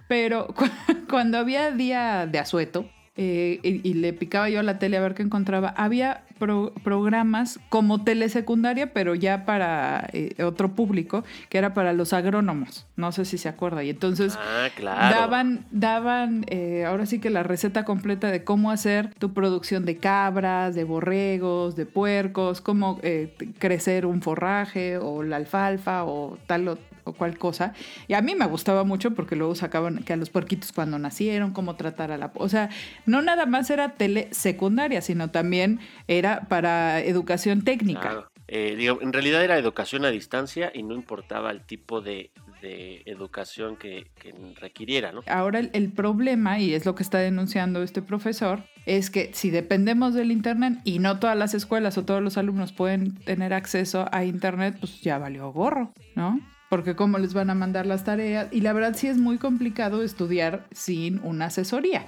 Pero 0.07 0.47
cu- 0.55 0.65
cuando 1.09 1.37
había 1.37 1.71
día 1.71 2.25
de 2.27 2.39
asueto 2.39 2.89
eh, 3.15 3.59
y, 3.63 3.87
y 3.89 3.93
le 3.95 4.13
picaba 4.13 4.49
yo 4.49 4.59
a 4.59 4.63
la 4.63 4.79
tele 4.79 4.97
a 4.97 5.01
ver 5.01 5.13
qué 5.13 5.23
encontraba, 5.23 5.69
había 5.69 6.23
pro- 6.39 6.73
programas 6.83 7.59
como 7.69 8.03
telesecundaria, 8.03 8.93
pero 8.93 9.13
ya 9.15 9.45
para 9.45 10.09
eh, 10.13 10.41
otro 10.43 10.69
público, 10.71 11.23
que 11.49 11.57
era 11.59 11.73
para 11.73 11.93
los 11.93 12.13
agrónomos. 12.13 12.87
No 12.95 13.11
sé 13.11 13.25
si 13.25 13.37
se 13.37 13.49
acuerda. 13.49 13.83
Y 13.83 13.89
entonces 13.91 14.37
Ah, 14.41 14.69
claro. 14.75 15.15
daban, 15.15 15.65
daban 15.71 16.45
eh, 16.47 16.85
ahora 16.87 17.05
sí 17.05 17.19
que 17.19 17.29
la 17.29 17.43
receta 17.43 17.85
completa 17.85 18.31
de 18.31 18.43
cómo 18.43 18.71
hacer 18.71 19.13
tu 19.15 19.33
producción 19.33 19.85
de 19.85 19.97
cabras, 19.97 20.73
de 20.75 20.83
borregos, 20.85 21.75
de 21.75 21.85
puercos, 21.85 22.61
cómo 22.61 22.99
eh, 23.03 23.35
crecer 23.59 24.05
un 24.05 24.21
forraje 24.21 24.97
o 24.97 25.23
la 25.23 25.35
alfalfa 25.35 26.03
o 26.05 26.37
tal 26.47 26.67
o, 26.69 26.77
o 27.09 27.13
cual 27.13 27.37
cosa. 27.37 27.73
Y 28.07 28.13
a 28.13 28.21
mí 28.21 28.35
me 28.35 28.45
gustaba 28.45 28.83
mucho 28.83 29.11
porque 29.11 29.35
luego 29.35 29.55
sacaban 29.55 30.03
que 30.03 30.13
a 30.13 30.17
los 30.17 30.29
puerquitos 30.29 30.71
cuando 30.71 30.99
nacieron, 30.99 31.51
cómo 31.51 31.75
tratar 31.75 32.11
a 32.11 32.17
la... 32.17 32.31
O 32.35 32.49
sea, 32.49 32.69
no 33.05 33.21
nada 33.21 33.45
más 33.45 33.69
era 33.69 33.93
tele 33.93 34.27
secundaria, 34.31 35.01
sino 35.01 35.29
también 35.29 35.79
era 36.07 36.41
para 36.47 37.01
educación 37.01 37.63
técnica. 37.63 38.01
Claro. 38.01 38.31
Eh, 38.51 38.75
digo, 38.75 38.97
en 39.01 39.13
realidad 39.13 39.43
era 39.43 39.59
educación 39.59 40.05
a 40.05 40.09
distancia 40.09 40.71
y 40.73 40.81
no 40.81 40.95
importaba 40.95 41.51
el 41.51 41.61
tipo 41.61 42.01
de, 42.01 42.31
de 42.63 43.03
educación 43.05 43.75
que, 43.75 44.07
que 44.19 44.33
requiriera, 44.59 45.11
¿no? 45.11 45.21
Ahora 45.27 45.59
el, 45.59 45.69
el 45.73 45.91
problema, 45.91 46.59
y 46.59 46.73
es 46.73 46.83
lo 46.83 46.95
que 46.95 47.03
está 47.03 47.19
denunciando 47.19 47.83
este 47.83 48.01
profesor, 48.01 48.63
es 48.87 49.11
que 49.11 49.29
si 49.35 49.51
dependemos 49.51 50.15
del 50.15 50.31
Internet 50.31 50.79
y 50.83 50.97
no 50.97 51.19
todas 51.19 51.37
las 51.37 51.53
escuelas 51.53 51.99
o 51.99 52.05
todos 52.05 52.23
los 52.23 52.37
alumnos 52.39 52.73
pueden 52.73 53.13
tener 53.19 53.53
acceso 53.53 54.07
a 54.11 54.25
Internet, 54.25 54.77
pues 54.79 54.99
ya 55.01 55.19
valió 55.19 55.51
gorro, 55.51 55.93
¿no? 56.15 56.39
Porque 56.69 56.95
cómo 56.95 57.17
les 57.17 57.33
van 57.33 57.49
a 57.49 57.55
mandar 57.55 57.85
las 57.85 58.03
tareas. 58.03 58.47
Y 58.51 58.61
la 58.61 58.73
verdad 58.73 58.93
sí 58.95 59.07
es 59.07 59.17
muy 59.17 59.37
complicado 59.37 60.03
estudiar 60.03 60.65
sin 60.71 61.19
una 61.23 61.45
asesoría. 61.45 62.05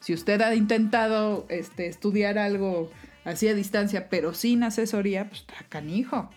Si 0.00 0.12
usted 0.12 0.40
ha 0.42 0.54
intentado 0.54 1.46
este, 1.48 1.86
estudiar 1.86 2.36
algo 2.38 2.90
así 3.24 3.48
a 3.48 3.54
distancia, 3.54 4.08
pero 4.10 4.34
sin 4.34 4.62
asesoría, 4.62 5.28
pues 5.28 5.40
está 5.40 5.54
canijo. 5.70 6.30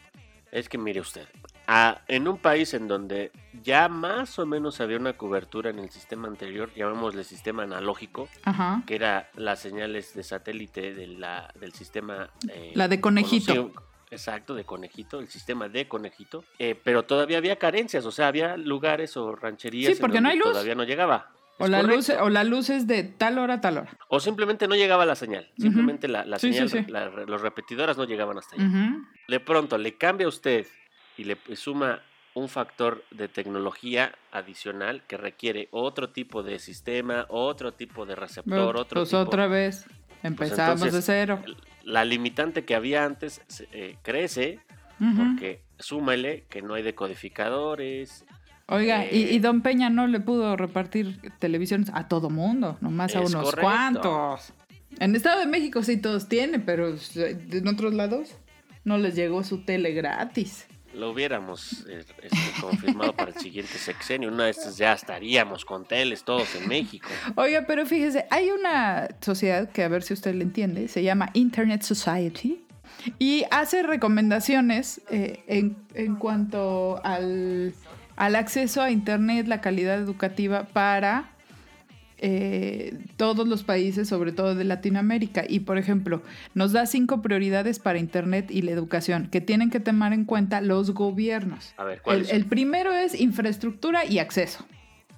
Es 0.50 0.70
que 0.70 0.78
mire 0.78 1.02
usted, 1.02 1.28
a- 1.68 2.00
en 2.08 2.30
un 2.30 2.38
país 2.38 2.74
en 2.74 2.88
donde 2.88 3.32
ya 3.62 3.90
más 3.90 4.40
o 4.40 4.46
menos 4.46 4.80
había 4.80 4.98
una 4.98 5.18
cobertura 5.18 5.70
en 5.70 5.80
el 5.80 5.90
sistema 5.90 6.30
anterior, 6.30 6.72
llamémosle 6.74 7.26
sistema 7.26 7.64
analógico, 7.64 8.30
Ajá. 8.46 8.82
que 8.88 8.96
era 8.96 9.30
las 9.36 9.60
señales 9.60 10.14
de 10.14 10.24
satélite 10.24 10.94
de 10.94 11.08
la, 11.08 11.54
del 11.60 11.74
sistema... 11.74 12.30
eh, 12.50 12.72
La 12.76 12.88
de 12.88 13.02
conejito. 13.02 13.54
conocido- 13.54 13.87
Exacto, 14.10 14.56
de 14.56 14.64
conejito, 14.64 15.20
el 15.20 15.28
sistema 15.28 15.68
de 15.68 15.88
conejito. 15.88 16.44
eh, 16.60 16.80
pero 16.84 17.04
todavía 17.04 17.38
había 17.38 17.58
carencias, 17.58 18.06
o 18.06 18.12
sea, 18.12 18.28
había 18.28 18.56
lugares 18.58 19.18
o 19.18 19.36
rancherías 19.36 19.94
Sí, 19.96 20.00
porque 20.02 20.18
en 20.18 20.24
no 20.24 20.30
donde 20.30 20.34
hay 20.42 20.46
luz. 20.46 20.52
todavía 20.54 20.76
no 20.76 20.84
llegaba. 20.84 21.32
O 21.60 21.68
la, 21.68 21.82
luz, 21.82 22.06
correcto. 22.08 22.24
o 22.26 22.30
la 22.30 22.44
luz 22.44 22.70
es 22.70 22.86
de 22.86 23.04
tal 23.04 23.40
hora 23.40 23.56
a 23.56 23.62
tal 23.62 23.80
hora. 23.80 23.98
O 24.10 24.20
simplemente 24.20 24.68
no 24.68 24.76
llegaba 24.76 25.06
la 25.08 25.16
señal. 25.16 25.50
Simplemente 25.58 26.08
la, 26.08 26.24
la 26.24 26.38
Sí, 26.38 26.54
sí, 26.54 26.68
señal, 26.68 26.86
sí. 26.86 26.92
la- 26.92 27.10
los 27.10 27.42
repetidores 27.42 27.98
no 27.98 28.04
llegaban 28.06 28.38
hasta 28.38 28.56
allá. 28.56 28.70
De 29.28 29.40
pronto 29.40 29.78
le 29.80 29.96
cambia 29.98 30.26
a 30.26 30.30
usted 30.30 30.68
y 31.18 31.24
le 31.24 31.36
suma 31.56 32.02
un 32.36 32.48
factor 32.48 33.04
de 33.10 33.28
tecnología 33.28 34.14
adicional 34.32 35.02
que 35.08 35.18
requiere 35.18 35.68
otro 35.72 36.10
tipo 36.12 36.44
de 36.44 36.60
sistema, 36.60 37.26
otro 37.30 37.74
tipo 37.74 38.06
de 38.06 38.16
receptor, 38.16 38.74
Pues, 38.74 38.82
otro 38.86 39.00
pues 39.02 39.10
tipo. 39.10 39.22
otra 39.22 39.48
vez 39.48 39.88
empezamos 40.22 40.76
entonces, 40.84 40.94
de 40.94 41.02
cero. 41.02 41.42
La 41.88 42.04
limitante 42.04 42.66
que 42.66 42.76
había 42.76 43.06
antes 43.06 43.42
eh, 43.72 43.96
crece 44.02 44.60
porque 45.00 45.62
súmale 45.80 46.46
que 46.50 46.62
no 46.62 46.74
hay 46.74 46.84
decodificadores. 46.84 48.26
Oiga, 48.68 49.06
y, 49.06 49.24
eh, 49.24 49.34
y 49.34 49.40
Don 49.40 49.62
Peña 49.62 49.90
no 49.90 50.06
le 50.08 50.20
pudo 50.20 50.58
repartir 50.58 51.22
televisiones 51.40 51.90
a 51.94 52.10
todo 52.10 52.30
mundo, 52.30 52.78
nomás 52.82 53.16
a 53.16 53.22
unos 53.22 53.52
correcto. 53.52 53.62
cuantos. 53.62 54.54
En 55.00 55.16
Estado 55.16 55.40
de 55.40 55.46
México 55.46 55.82
sí 55.82 55.96
todos 55.96 56.28
tienen, 56.28 56.64
pero 56.66 56.90
eh, 56.90 57.48
en 57.52 57.68
otros 57.70 57.94
lados 57.94 58.36
no 58.84 58.98
les 58.98 59.16
llegó 59.16 59.44
su 59.46 59.64
tele 59.64 59.94
gratis. 59.94 60.68
Lo 60.98 61.12
hubiéramos 61.12 61.86
eh, 61.88 62.04
este, 62.22 62.62
confirmado 62.62 63.14
para 63.14 63.32
el 63.32 63.38
siguiente 63.38 63.78
sexenio. 63.78 64.30
Una 64.30 64.46
de 64.46 64.52
estas 64.52 64.78
ya 64.78 64.94
estaríamos 64.94 65.64
con 65.64 65.86
teles 65.86 66.24
todos 66.24 66.56
en 66.56 66.68
México. 66.68 67.08
Oiga, 67.36 67.66
pero 67.68 67.86
fíjese, 67.86 68.26
hay 68.30 68.50
una 68.50 69.08
sociedad 69.22 69.70
que 69.70 69.84
a 69.84 69.88
ver 69.88 70.04
si 70.04 70.14
usted 70.14 70.34
le 70.34 70.44
entiende, 70.44 70.88
se 70.88 71.04
llama 71.04 71.30
Internet 71.34 71.84
Society 71.84 72.64
y 73.20 73.46
hace 73.52 73.84
recomendaciones 73.84 75.02
eh, 75.10 75.44
en, 75.48 75.78
en 75.94 76.16
cuanto 76.16 77.00
al, 77.04 77.74
al 78.16 78.36
acceso 78.36 78.82
a 78.82 78.90
Internet, 78.90 79.48
la 79.48 79.62
calidad 79.62 80.00
educativa 80.00 80.64
para 80.64 81.37
eh, 82.20 82.98
todos 83.18 83.48
los 83.48 83.64
países, 83.64 84.08
sobre 84.10 84.32
todo 84.32 84.56
de 84.56 84.64
Latinoamérica. 84.64 85.44
Y, 85.48 85.62
por 85.62 85.78
ejemplo, 85.78 86.22
nos 86.56 86.72
da 86.72 86.86
cinco 86.86 87.22
prioridades 87.22 87.80
para 87.80 88.00
Internet 88.00 88.50
y 88.50 88.62
la 88.64 88.72
educación 88.72 89.28
que 89.30 89.42
tienen 89.42 89.70
que 89.70 89.80
tomar 89.80 90.14
en 90.14 90.26
cuenta 90.26 90.62
los 90.62 90.92
gobiernos. 90.92 91.74
A 91.78 91.84
ver, 91.84 91.96
El, 91.98 92.02
¿cuál 92.02 92.22
es? 92.22 92.34
el 92.34 92.46
primero 92.46 92.92
es 92.94 93.20
infraestructura 93.20 94.06
y 94.06 94.20
acceso, 94.20 94.66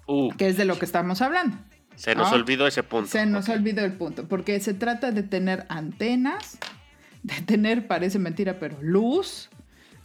Uh, 0.07 0.31
que 0.31 0.47
es 0.47 0.57
de 0.57 0.65
lo 0.65 0.77
que 0.79 0.85
estamos 0.85 1.21
hablando. 1.21 1.55
se 1.95 2.15
nos 2.15 2.31
Ah, 2.31 2.35
olvidó 2.35 2.65
ese 2.65 2.81
punto. 2.81 3.09
Se 3.09 3.25
nos 3.25 3.47
Ok. 3.49 3.55
olvidó 3.55 3.83
el 3.85 3.91
punto, 3.93 4.27
porque 4.27 4.59
se 4.61 4.73
trata 4.73 5.11
de 5.11 5.21
tener 5.23 5.65
antenas, 5.69 6.57
de 7.23 7.35
tener, 7.45 7.87
parece 7.87 8.19
mentira, 8.19 8.57
pero 8.59 8.77
luz, 8.81 9.49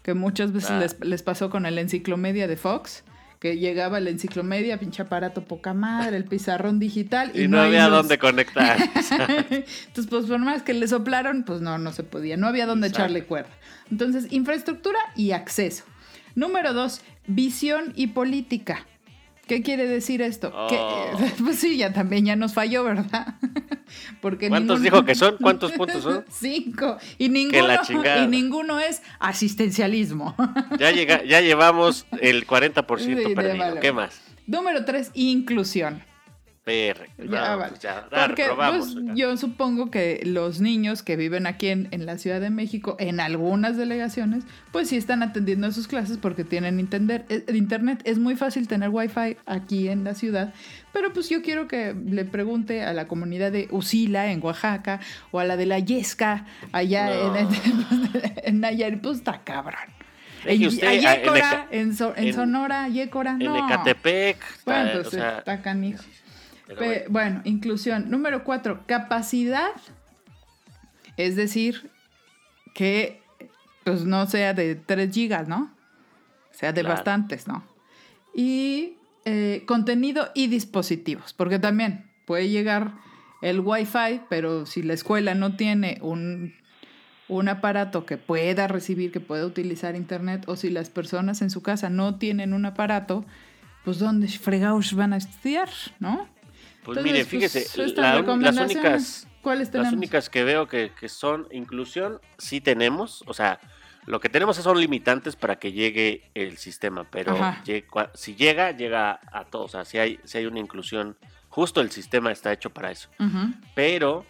que 0.03 0.13
muchas 0.15 0.53
veces 0.53 0.71
Ah. 0.73 0.81
les, 0.81 0.97
les 1.01 1.23
pasó 1.23 1.51
con 1.51 1.65
el 1.67 1.79
enciclomedia 1.79 2.47
de 2.49 2.57
Fox, 2.57 3.05
que 3.45 3.59
llegaba 3.59 4.01
la 4.01 4.09
enciclomedia, 4.09 4.79
pinche 4.79 5.03
aparato 5.03 5.45
poca 5.45 5.75
madre, 5.75 6.17
el 6.17 6.25
pizarrón 6.25 6.79
digital. 6.79 7.31
Y, 7.35 7.43
Y 7.43 7.49
no 7.49 7.61
había 7.61 7.91
dónde 7.91 8.17
conectar. 8.17 8.79
Entonces, 9.51 10.07
pues 10.09 10.25
por 10.25 10.39
más 10.39 10.63
que 10.63 10.73
le 10.73 10.89
soplaron, 10.89 11.43
pues 11.43 11.61
no, 11.61 11.77
no 11.77 11.93
se 11.93 12.05
podía, 12.05 12.39
no 12.39 12.47
había 12.47 12.65
dónde 12.65 12.87
Exacto. 12.87 13.03
echarle 13.03 13.25
cuerda. 13.27 13.51
Entonces, 13.91 14.29
infraestructura 14.31 14.99
y 15.15 15.33
acceso. 15.33 15.85
Número 16.35 16.73
dos, 16.73 17.03
visión 17.27 17.93
y 17.95 18.07
política. 18.07 18.87
¿Qué 19.47 19.63
quiere 19.63 19.87
decir 19.87 20.23
esto? 20.23 20.51
Que, 20.69 20.77
Oh. 20.79 21.19
pues 21.45 21.59
sí, 21.59 21.77
ya 21.77 21.93
también 21.93 22.25
ya 22.25 22.35
nos 22.37 22.55
falló, 22.55 22.83
¿verdad? 22.85 23.35
Porque 24.21 24.49
¿Cuántos 24.49 24.81
ninguno- 24.81 24.97
dijo 25.03 25.05
que 25.07 25.15
son? 25.15 25.37
¿Cuántos 25.41 25.73
puntos 25.73 26.03
son? 26.03 26.25
Cinco. 26.31 26.97
Y 27.19 27.29
ninguno, 27.29 27.75
y 28.25 28.27
ninguno 28.27 28.81
es 28.81 29.03
asistencialismo. 29.21 30.35
Ya, 30.79 30.91
llega, 30.91 31.23
ya 31.25 31.41
llevamos 31.41 32.07
el 32.21 32.47
40% 32.47 32.99
Sí, 33.29 33.35
perdido. 33.35 33.81
¿Qué 33.81 33.93
más? 33.93 34.21
Número 34.47 34.85
tres, 34.85 35.11
inclusión. 35.15 36.03
PR. 36.65 37.09
Ya, 37.31 37.57
vale. 37.57 37.69
pues 37.73 37.81
ya, 37.83 38.07
Porque 38.11 38.47
pues, 38.57 38.95
yo 39.15 39.37
supongo 39.37 39.91
que 39.91 40.23
los 40.25 40.61
niños 40.61 41.03
que 41.03 41.17
viven 41.17 41.47
aquí 41.47 41.69
en, 41.69 41.89
en 41.91 42.07
la 42.07 42.17
Ciudad 42.17 42.41
de 42.41 42.49
México, 42.51 42.97
en 42.99 43.21
algunas 43.21 43.77
delegaciones, 43.77 44.45
pues 44.73 44.89
sí 44.89 44.97
están 44.97 45.23
atendiendo 45.23 45.67
a 45.67 45.73
sus 45.73 45.87
clases 45.89 46.17
porque 46.17 46.43
tienen 46.45 46.81
internet. 46.81 47.27
eh, 47.29 47.45
internet. 47.53 48.01
Es 48.05 48.19
muy 48.19 48.35
fácil 48.37 48.67
tener 48.67 48.89
wifi 48.89 49.37
aquí 49.45 49.89
en 49.89 50.05
la 50.05 50.15
ciudad, 50.15 50.55
pero 50.93 51.13
pues 51.13 51.29
yo 51.29 51.43
quiero 51.43 51.69
que 51.69 51.95
le 52.07 52.25
pregunte 52.25 52.83
a 52.83 52.95
la 52.95 53.07
comunidad 53.09 53.53
de 53.53 53.69
Usila 53.71 54.31
en 54.33 54.43
Oaxaca 54.43 55.01
o 55.33 55.41
a 55.41 55.45
la 55.45 55.57
de 55.59 55.67
la 55.67 55.79
Yesca 55.81 56.47
allá 56.73 57.07
No. 57.15 57.37
en, 57.37 57.49
en 58.45 58.61
Nayarit, 58.61 59.03
pues 59.03 59.19
está 59.19 59.43
cabrón. 59.45 59.75
En, 60.47 60.67
usted, 60.67 60.87
a 60.87 60.93
en 60.95 61.01
Yécora, 61.01 61.67
en, 61.71 61.81
en 61.81 62.25
en- 62.29 62.35
Sonora, 62.35 62.89
Yécora, 62.89 63.31
En 63.33 63.39
no. 63.39 63.67
Ecatepec. 63.67 64.37
Bueno, 64.65 64.91
pues 64.95 65.07
o 65.07 65.11
sea, 65.11 65.39
está 65.39 65.63
canijo. 65.63 66.03
Pero 66.67 66.79
Pe- 66.81 66.87
bueno. 66.87 67.11
bueno. 67.11 67.41
inclusión. 67.45 68.11
Número 68.11 68.45
cuatro, 68.45 68.85
capacidad. 68.87 69.71
Es 71.17 71.37
decir, 71.37 71.91
que 72.75 73.21
pues 73.85 74.05
no 74.05 74.27
sea 74.27 74.55
de 74.55 74.75
3 74.75 75.13
gigas, 75.15 75.47
¿no? 75.47 75.71
Sea 76.51 76.73
de 76.73 76.81
Claro. 76.81 76.95
bastantes, 76.97 77.47
¿no? 77.47 77.65
Y 78.35 78.95
eh, 79.27 79.63
contenido 79.67 80.31
y 80.35 80.47
dispositivos, 80.49 81.33
porque 81.33 81.59
también 81.59 82.11
puede 82.27 82.49
llegar 82.49 82.93
el 83.43 83.61
Wi-Fi, 83.61 84.23
pero 84.31 84.65
si 84.67 84.83
la 84.83 84.95
escuela 84.95 85.35
no 85.35 85.55
tiene 85.57 85.99
un, 86.01 86.55
un 87.29 87.49
aparato 87.49 88.07
que 88.07 88.17
pueda 88.17 88.67
recibir, 88.69 89.13
que 89.13 89.21
pueda 89.21 89.45
utilizar 89.47 89.97
Internet, 89.97 90.45
o 90.47 90.57
si 90.57 90.71
las 90.71 90.89
personas 90.89 91.43
en 91.43 91.51
su 91.51 91.63
casa 91.63 91.91
no 91.91 92.17
tienen 92.17 92.55
un 92.55 92.65
aparato, 92.65 93.25
pues 93.85 93.99
¿dónde 93.99 94.29
fregados 94.29 94.95
van 94.95 95.13
a 95.13 95.19
estudiar, 95.19 95.69
no? 96.01 96.27
Pues 96.85 96.99
Entonces, 96.99 97.05
mire, 97.05 97.19
pues, 97.25 97.29
fíjese, 97.29 97.83
estas 97.85 97.97
la 97.97 98.37
las 98.37 98.57
únicas, 98.59 99.27
¿Cuáles 99.41 99.73
las 99.73 99.93
únicas 99.93 100.29
que 100.29 100.45
veo 100.45 100.69
que, 100.69 100.93
que 100.99 101.09
son 101.09 101.49
inclusión, 101.51 102.21
sí 102.39 102.61
tenemos, 102.61 103.25
o 103.27 103.35
sea, 103.35 103.59
lo 104.07 104.21
que 104.21 104.29
tenemos 104.29 104.57
son 104.57 104.79
limitantes 104.79 105.35
para 105.35 105.57
que 105.57 105.73
llegue 105.73 106.31
el 106.35 106.59
sistema, 106.59 107.07
pero 107.11 107.39
si 108.15 108.35
llega, 108.35 108.73
llega 108.73 109.19
a 109.33 109.45
todos, 109.45 109.67
o 109.67 109.69
sea, 109.69 109.85
si 109.85 109.99
hay, 109.99 110.21
si 110.25 110.39
hay 110.39 110.47
una 110.47 110.61
inclusión, 110.61 111.17
justo 111.49 111.81
el 111.81 111.91
sistema 111.91 112.31
está 112.31 112.53
hecho 112.53 112.71
para 112.71 112.91
eso. 112.91 113.09
Pero, 113.75 114.27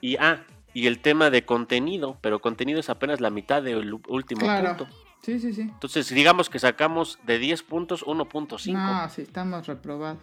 y 0.00 0.16
ah, 0.16 0.40
y 0.72 0.86
el 0.86 1.00
tema 1.00 1.30
de 1.30 1.44
contenido, 1.44 2.18
pero 2.20 2.40
contenido 2.40 2.80
es 2.80 2.90
apenas 2.90 3.20
la 3.20 3.30
mitad 3.30 3.62
del 3.62 3.94
último 4.08 4.40
Claro. 4.40 4.76
punto. 4.76 5.09
Sí, 5.22 5.38
sí, 5.38 5.52
sí. 5.52 5.62
Entonces, 5.62 6.08
digamos 6.08 6.48
que 6.48 6.58
sacamos 6.58 7.18
de 7.24 7.38
10 7.38 7.62
puntos 7.64 8.04
1.5. 8.06 8.72
No, 8.72 9.08
sí, 9.10 9.22
estamos 9.22 9.66
reprobados. 9.66 10.18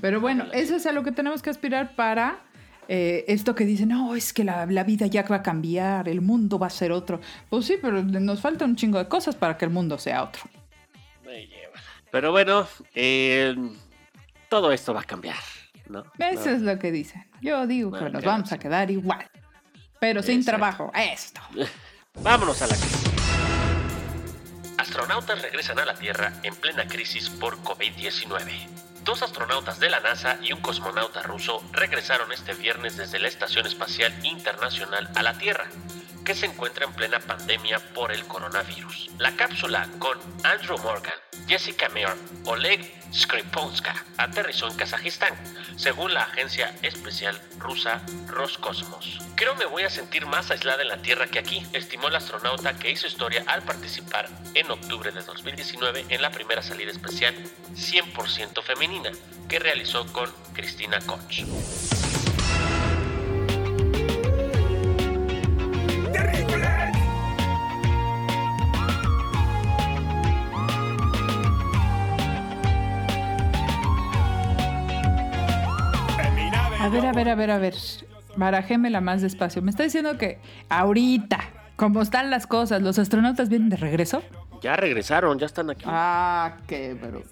Pero 0.00 0.20
bueno, 0.20 0.44
eso 0.52 0.76
es 0.76 0.86
a 0.86 0.92
lo 0.92 1.02
que 1.02 1.12
tenemos 1.12 1.42
que 1.42 1.50
aspirar 1.50 1.96
para 1.96 2.40
eh, 2.88 3.24
esto 3.28 3.54
que 3.56 3.64
dicen, 3.64 3.88
no, 3.88 4.14
es 4.14 4.32
que 4.32 4.44
la, 4.44 4.64
la 4.66 4.84
vida 4.84 5.06
ya 5.06 5.22
va 5.24 5.36
a 5.36 5.42
cambiar, 5.42 6.08
el 6.08 6.20
mundo 6.20 6.58
va 6.58 6.68
a 6.68 6.70
ser 6.70 6.92
otro. 6.92 7.20
Pues 7.50 7.66
sí, 7.66 7.76
pero 7.80 8.02
nos 8.02 8.40
falta 8.40 8.64
un 8.64 8.76
chingo 8.76 8.98
de 8.98 9.08
cosas 9.08 9.34
para 9.34 9.56
que 9.58 9.64
el 9.64 9.70
mundo 9.72 9.98
sea 9.98 10.22
otro. 10.22 10.42
Me 11.24 11.46
lleva. 11.46 11.74
Pero 12.12 12.30
bueno, 12.30 12.66
eh, 12.94 13.54
todo 14.48 14.70
esto 14.70 14.94
va 14.94 15.00
a 15.00 15.04
cambiar, 15.04 15.36
¿no? 15.88 16.04
Eso 16.18 16.50
No. 16.50 16.56
es 16.56 16.62
lo 16.62 16.78
que 16.78 16.92
dicen. 16.92 17.26
Yo 17.40 17.66
digo 17.66 17.90
que 17.90 18.08
nos 18.10 18.22
vamos 18.22 18.52
a 18.52 18.58
quedar 18.58 18.90
igual. 18.92 19.28
Pero 19.98 20.22
sin 20.22 20.44
trabajo. 20.44 20.92
Esto. 20.94 21.40
Vámonos 22.22 22.62
a 22.62 22.66
la 22.68 22.74
crisis. 22.76 23.05
Astronautas 24.86 25.42
regresan 25.42 25.80
a 25.80 25.84
la 25.84 25.94
Tierra 25.94 26.32
en 26.44 26.54
plena 26.54 26.86
crisis 26.86 27.28
por 27.28 27.58
COVID-19. 27.64 28.68
Dos 29.02 29.20
astronautas 29.20 29.80
de 29.80 29.90
la 29.90 29.98
NASA 29.98 30.38
y 30.40 30.52
un 30.52 30.60
cosmonauta 30.60 31.24
ruso 31.24 31.60
regresaron 31.72 32.30
este 32.30 32.54
viernes 32.54 32.96
desde 32.96 33.18
la 33.18 33.26
Estación 33.26 33.66
Espacial 33.66 34.14
Internacional 34.22 35.10
a 35.16 35.24
la 35.24 35.36
Tierra, 35.38 35.66
que 36.26 36.34
se 36.34 36.46
encuentra 36.46 36.84
en 36.84 36.92
plena 36.92 37.20
pandemia 37.20 37.78
por 37.94 38.10
el 38.10 38.26
coronavirus. 38.26 39.10
La 39.18 39.36
cápsula 39.36 39.88
con 40.00 40.18
Andrew 40.42 40.76
Morgan, 40.78 41.14
Jessica 41.46 41.88
Meir, 41.90 42.08
Oleg 42.44 42.92
Skripolska 43.14 44.04
aterrizó 44.16 44.66
en 44.66 44.76
Kazajistán, 44.76 45.34
según 45.76 46.12
la 46.12 46.24
agencia 46.24 46.74
especial 46.82 47.40
rusa 47.58 48.02
Roscosmos. 48.26 49.20
Creo 49.36 49.54
me 49.54 49.66
voy 49.66 49.84
a 49.84 49.90
sentir 49.90 50.26
más 50.26 50.50
aislada 50.50 50.82
en 50.82 50.88
la 50.88 51.00
Tierra 51.00 51.28
que 51.28 51.38
aquí, 51.38 51.64
estimó 51.72 52.08
el 52.08 52.16
astronauta 52.16 52.76
que 52.76 52.90
hizo 52.90 53.06
historia 53.06 53.44
al 53.46 53.62
participar 53.62 54.28
en 54.54 54.68
octubre 54.68 55.12
de 55.12 55.22
2019 55.22 56.06
en 56.08 56.22
la 56.22 56.32
primera 56.32 56.60
salida 56.60 56.90
especial 56.90 57.36
100% 57.74 58.64
femenina 58.64 59.12
que 59.48 59.60
realizó 59.60 60.12
con 60.12 60.28
Cristina 60.54 60.98
Koch. 61.06 61.95
Ver, 77.12 77.28
a 77.28 77.34
ver, 77.34 77.50
a 77.50 77.58
ver, 77.58 77.72
a 77.72 77.72
ver. 77.72 77.74
Barajémela 78.36 79.00
más 79.00 79.22
despacio. 79.22 79.62
Me 79.62 79.70
está 79.70 79.82
diciendo 79.82 80.18
que 80.18 80.38
ahorita, 80.68 81.38
como 81.76 82.02
están 82.02 82.30
las 82.30 82.46
cosas, 82.46 82.82
los 82.82 82.98
astronautas 82.98 83.48
vienen 83.48 83.68
de 83.70 83.76
regreso. 83.76 84.22
Ya 84.62 84.76
regresaron, 84.76 85.38
ya 85.38 85.46
están 85.46 85.70
aquí. 85.70 85.84
Ah, 85.86 86.56
qué 86.66 86.94
brutos. 86.94 87.30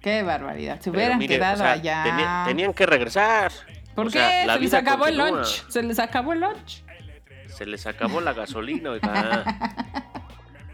Qué 0.00 0.22
barbaridad. 0.22 0.80
Se 0.80 0.90
hubieran 0.90 1.18
mire, 1.18 1.36
o 1.36 1.38
quedado 1.38 1.58
sea, 1.58 1.72
allá. 1.72 2.44
tenían 2.46 2.72
que 2.74 2.86
regresar. 2.86 3.52
¿Por 3.94 4.06
O 4.06 4.10
qué? 4.10 4.18
sea, 4.18 4.46
la 4.46 4.54
Se 4.54 4.60
les 4.60 4.74
acabó 4.74 5.06
el 5.06 5.18
lunch. 5.18 5.68
Se 5.68 5.82
les 5.82 5.98
acabó 5.98 6.32
el 6.32 6.40
lunch. 6.40 6.82
Se 7.48 7.66
les 7.66 7.86
acabó 7.86 8.20
la 8.20 8.32
gasolina, 8.32 8.90
oiga. 8.90 9.44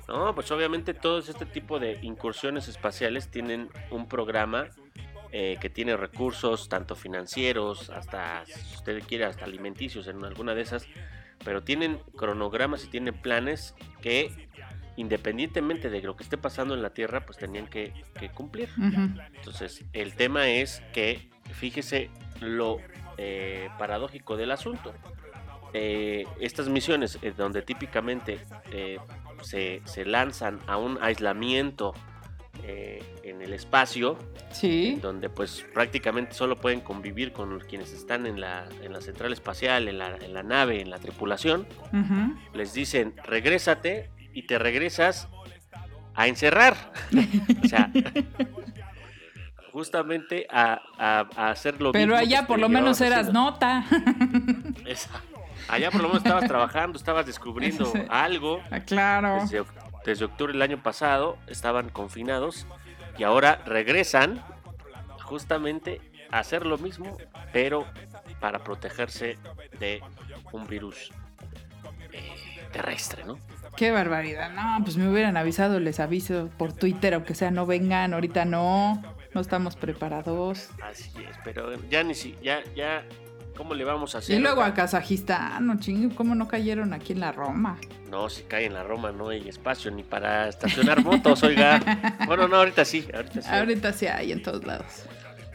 No, 0.09 0.35
pues 0.35 0.51
obviamente 0.51 0.94
todos 0.94 1.29
este 1.29 1.44
tipo 1.44 1.79
de 1.79 1.98
incursiones 2.01 2.66
espaciales 2.66 3.29
tienen 3.31 3.68
un 3.90 4.09
programa 4.09 4.68
eh, 5.32 5.58
que 5.60 5.70
tiene 5.70 5.96
recursos 5.96 6.68
tanto 6.68 6.94
financieros, 6.96 7.90
hasta, 7.90 8.44
si 8.46 8.74
usted 8.74 9.02
quiere, 9.02 9.24
hasta 9.24 9.44
alimenticios 9.44 10.06
en 10.08 10.24
alguna 10.24 10.54
de 10.54 10.62
esas, 10.62 10.86
pero 11.44 11.62
tienen 11.62 11.98
cronogramas 12.16 12.84
y 12.84 12.88
tienen 12.88 13.14
planes 13.14 13.74
que 14.02 14.48
independientemente 14.96 15.90
de 15.90 16.02
lo 16.02 16.16
que 16.16 16.24
esté 16.24 16.36
pasando 16.36 16.74
en 16.74 16.82
la 16.82 16.90
Tierra, 16.90 17.24
pues 17.24 17.38
tenían 17.38 17.68
que, 17.68 17.92
que 18.18 18.30
cumplir. 18.30 18.68
Entonces, 19.36 19.84
el 19.92 20.14
tema 20.14 20.48
es 20.48 20.82
que, 20.92 21.30
fíjese 21.52 22.10
lo 22.40 22.78
eh, 23.16 23.68
paradójico 23.78 24.36
del 24.36 24.50
asunto. 24.50 24.92
Eh, 25.72 26.24
estas 26.40 26.68
misiones, 26.68 27.18
eh, 27.22 27.32
donde 27.36 27.62
típicamente 27.62 28.40
se, 29.42 29.82
se 29.84 30.04
lanzan 30.04 30.58
a 30.66 30.76
un 30.76 30.98
aislamiento 31.00 31.94
en 32.64 33.40
el 33.40 33.52
espacio, 33.52 34.18
Sí. 34.50 34.98
donde 35.02 35.28
pues 35.30 35.64
prácticamente 35.74 36.34
solo 36.34 36.56
pueden 36.56 36.80
convivir 36.80 37.32
con 37.32 37.61
quienes 37.61 37.92
están 37.92 38.26
en 38.26 38.40
la, 38.40 38.66
en 38.82 38.92
la 38.92 39.00
central 39.00 39.32
espacial, 39.32 39.88
en 39.88 39.98
la, 39.98 40.16
en 40.16 40.32
la 40.34 40.42
nave, 40.42 40.80
en 40.80 40.90
la 40.90 40.98
tripulación, 40.98 41.66
les 42.54 42.72
dicen, 42.72 43.14
regrésate 43.24 44.11
y 44.32 44.42
te 44.46 44.58
regresas 44.58 45.28
a 46.14 46.26
encerrar. 46.28 46.74
o 47.64 47.68
sea, 47.68 47.90
justamente 49.72 50.46
a, 50.50 50.80
a, 50.98 51.28
a 51.37 51.50
hacer 51.50 51.80
lo 51.80 51.92
Pero 51.92 52.14
mismo 52.14 52.16
allá 52.16 52.46
por 52.46 52.58
lo 52.58 52.68
menos 52.68 53.00
eras 53.00 53.20
haciendo. 53.28 53.40
nota. 53.42 53.84
Esa- 54.87 55.22
Allá 55.68 55.90
por 55.90 56.00
lo 56.00 56.08
menos 56.08 56.22
estabas 56.24 56.48
trabajando, 56.48 56.96
estabas 56.96 57.26
descubriendo 57.26 57.92
algo. 58.08 58.62
Ah, 58.70 58.80
claro. 58.80 59.40
Desde, 59.42 59.62
desde 60.06 60.24
octubre 60.24 60.54
del 60.54 60.62
año 60.62 60.82
pasado 60.82 61.37
estaban 61.46 61.90
confinados 61.90 62.66
y 63.18 63.24
ahora 63.24 63.61
regresan 63.66 64.42
justamente 65.24 66.00
a 66.31 66.38
hacer 66.38 66.64
lo 66.64 66.78
mismo, 66.78 67.18
pero 67.52 67.87
para 68.40 68.61
protegerse 68.61 69.37
de 69.78 70.00
un 70.52 70.66
virus 70.66 71.11
eh, 72.12 72.68
terrestre, 72.72 73.24
¿no? 73.24 73.38
Qué 73.76 73.90
barbaridad. 73.90 74.50
No, 74.50 74.83
pues 74.85 74.96
me 74.96 75.09
hubieran 75.09 75.37
avisado, 75.37 75.78
les 75.78 76.00
aviso 76.00 76.50
por 76.57 76.72
Twitter, 76.72 77.14
aunque 77.14 77.35
sea 77.35 77.50
no 77.50 77.66
vengan, 77.66 78.14
ahorita 78.14 78.44
no. 78.44 79.02
No 79.35 79.40
estamos 79.40 79.76
preparados. 79.76 80.70
Así 80.83 81.11
es, 81.18 81.37
pero 81.44 81.74
ya 81.88 82.02
ni 82.02 82.14
si, 82.14 82.35
ya, 82.42 82.62
ya, 82.74 83.04
¿cómo 83.59 83.75
le 83.75 83.85
vamos 83.85 84.14
a 84.14 84.18
hacer? 84.18 84.38
Y 84.38 84.40
luego 84.40 84.62
a 84.62 84.73
Kazajistán, 84.73 85.66
no 85.66 85.79
chingue, 85.81 86.14
¿cómo 86.14 86.35
no 86.37 86.47
cayeron 86.47 86.94
aquí 86.94 87.12
en 87.12 87.21
la 87.21 87.33
Roma? 87.33 87.77
No, 88.09 88.31
si 88.31 88.42
cae 88.44 88.66
en 88.66 88.73
la 88.75 88.85
Roma 88.85 89.11
no 89.11 89.29
hay 89.31 89.49
espacio 89.49 89.90
ni 89.90 90.05
para 90.05 90.49
estacionar 90.49 91.03
motos, 91.05 91.42
oiga. 91.42 91.81
Bueno, 92.27 92.47
no, 92.47 92.57
ahorita 92.57 92.85
sí, 92.85 93.07
ahorita 93.12 93.42
sí. 93.42 93.49
Ahorita 93.51 93.92
sí 93.92 94.07
hay 94.07 94.33
en 94.33 94.42
todos 94.42 94.64
lados. 94.64 95.05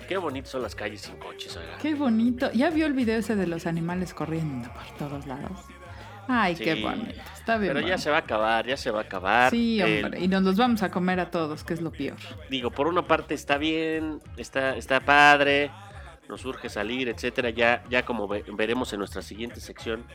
Qué 0.08 0.18
bonitas 0.18 0.52
son 0.52 0.62
las 0.62 0.76
calles 0.76 1.02
sin 1.02 1.16
coches, 1.16 1.56
oiga. 1.56 1.78
Qué 1.82 1.96
bonito. 1.96 2.52
¿Ya 2.52 2.70
vio 2.70 2.86
el 2.86 2.94
video 2.94 3.18
ese 3.20 3.36
de 3.38 3.48
los 3.48 3.66
animales 3.66 4.14
corriendo 4.14 4.70
por 4.74 4.98
todos 4.98 5.26
lados? 5.26 5.58
Ay, 6.28 6.56
qué 6.56 6.76
bonito. 6.76 7.22
Está 7.38 7.58
bien. 7.58 7.74
Pero 7.74 7.88
ya 7.88 7.98
se 7.98 8.10
va 8.10 8.18
a 8.18 8.20
acabar, 8.20 8.66
ya 8.68 8.76
se 8.78 8.92
va 8.92 9.00
a 9.00 9.04
acabar. 9.04 9.50
Sí, 9.52 9.80
El- 9.80 10.06
hombre. 10.06 10.20
Y 10.22 10.28
nos 10.28 10.44
los 10.44 10.58
vamos 10.58 10.84
a 10.84 10.92
comer 10.92 11.20
a 11.20 11.32
todos, 11.32 11.64
que 11.64 11.74
es 11.74 11.82
lo 11.82 11.92
peor. 11.92 12.18
digo, 12.50 12.70
por 12.70 12.88
una 12.88 13.06
parte 13.08 13.34
está 13.34 13.58
bien, 13.58 14.20
está, 14.38 14.76
está 14.76 15.00
padre, 15.00 15.72
nos 16.30 16.46
urge 16.46 16.70
salir, 16.70 17.10
etcétera, 17.10 17.50
ya, 17.50 17.84
ya 17.90 18.06
como 18.06 18.28
veremos 18.28 18.94
en 18.94 19.00
nuestra 19.00 19.22
siguiente 19.22 19.60
sección. 19.60 20.06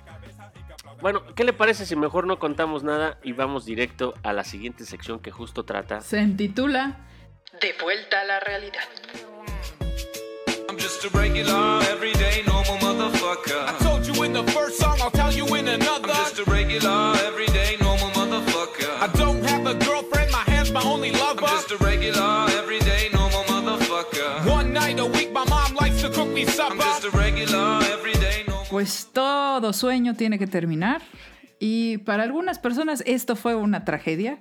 Bueno, 1.00 1.22
¿qué 1.34 1.44
le 1.44 1.52
parece 1.52 1.86
si 1.86 1.94
mejor 1.96 2.26
no 2.26 2.38
contamos 2.38 2.82
nada 2.82 3.18
y 3.22 3.32
vamos 3.32 3.64
directo 3.64 4.14
a 4.22 4.32
la 4.32 4.44
siguiente 4.44 4.84
sección 4.84 5.20
que 5.20 5.30
justo 5.30 5.64
trata? 5.64 6.00
Se 6.00 6.20
intitula 6.20 7.06
De 7.60 7.74
vuelta 7.80 8.20
a 8.20 8.24
la 8.24 8.40
realidad. 8.40 8.82
Pues 28.70 29.08
todo 29.12 29.72
sueño 29.72 30.14
tiene 30.14 30.38
que 30.38 30.46
terminar 30.46 31.02
y 31.58 31.98
para 31.98 32.22
algunas 32.22 32.58
personas 32.58 33.02
esto 33.06 33.34
fue 33.34 33.54
una 33.54 33.84
tragedia. 33.84 34.38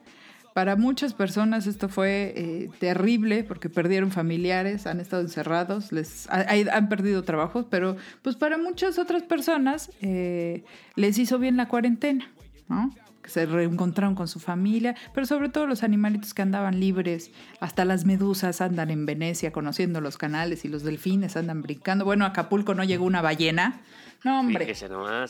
Para 0.54 0.76
muchas 0.76 1.14
personas 1.14 1.68
esto 1.68 1.88
fue 1.88 2.34
eh, 2.36 2.70
terrible 2.80 3.44
porque 3.44 3.70
perdieron 3.70 4.12
familiares, 4.12 4.88
han 4.88 5.00
estado 5.00 5.22
encerrados, 5.22 5.92
les 5.92 6.28
han 6.30 6.90
perdido 6.90 7.24
trabajos, 7.24 7.66
pero 7.70 7.96
pues 8.24 8.36
para 8.36 8.58
muchas 8.58 8.98
otras 8.98 9.24
personas 9.24 9.92
eh, 10.02 10.64
les 10.96 11.20
hizo 11.20 11.38
bien 11.38 11.58
la 11.58 11.68
cuarentena, 11.68 12.32
¿no? 12.68 12.92
Se 13.28 13.46
reencontraron 13.46 14.16
con 14.16 14.28
su 14.28 14.40
familia, 14.40 14.96
pero 15.14 15.26
sobre 15.28 15.50
todo 15.50 15.68
los 15.68 15.84
animalitos 15.84 16.34
que 16.34 16.42
andaban 16.42 16.80
libres, 16.80 17.32
hasta 17.60 17.86
las 17.86 18.06
medusas 18.06 18.62
andan 18.62 18.90
en 18.90 19.06
Venecia 19.06 19.52
conociendo 19.52 20.02
los 20.02 20.18
canales 20.18 20.66
y 20.66 20.70
los 20.70 20.84
delfines 20.84 21.38
andan 21.38 21.62
brincando. 21.62 22.06
Bueno, 22.06 22.26
a 22.26 22.30
Acapulco 22.30 22.74
no 22.74 22.84
llegó 22.84 23.06
una 23.06 23.22
ballena. 23.22 23.82
No, 24.24 24.40
hombre. 24.40 24.74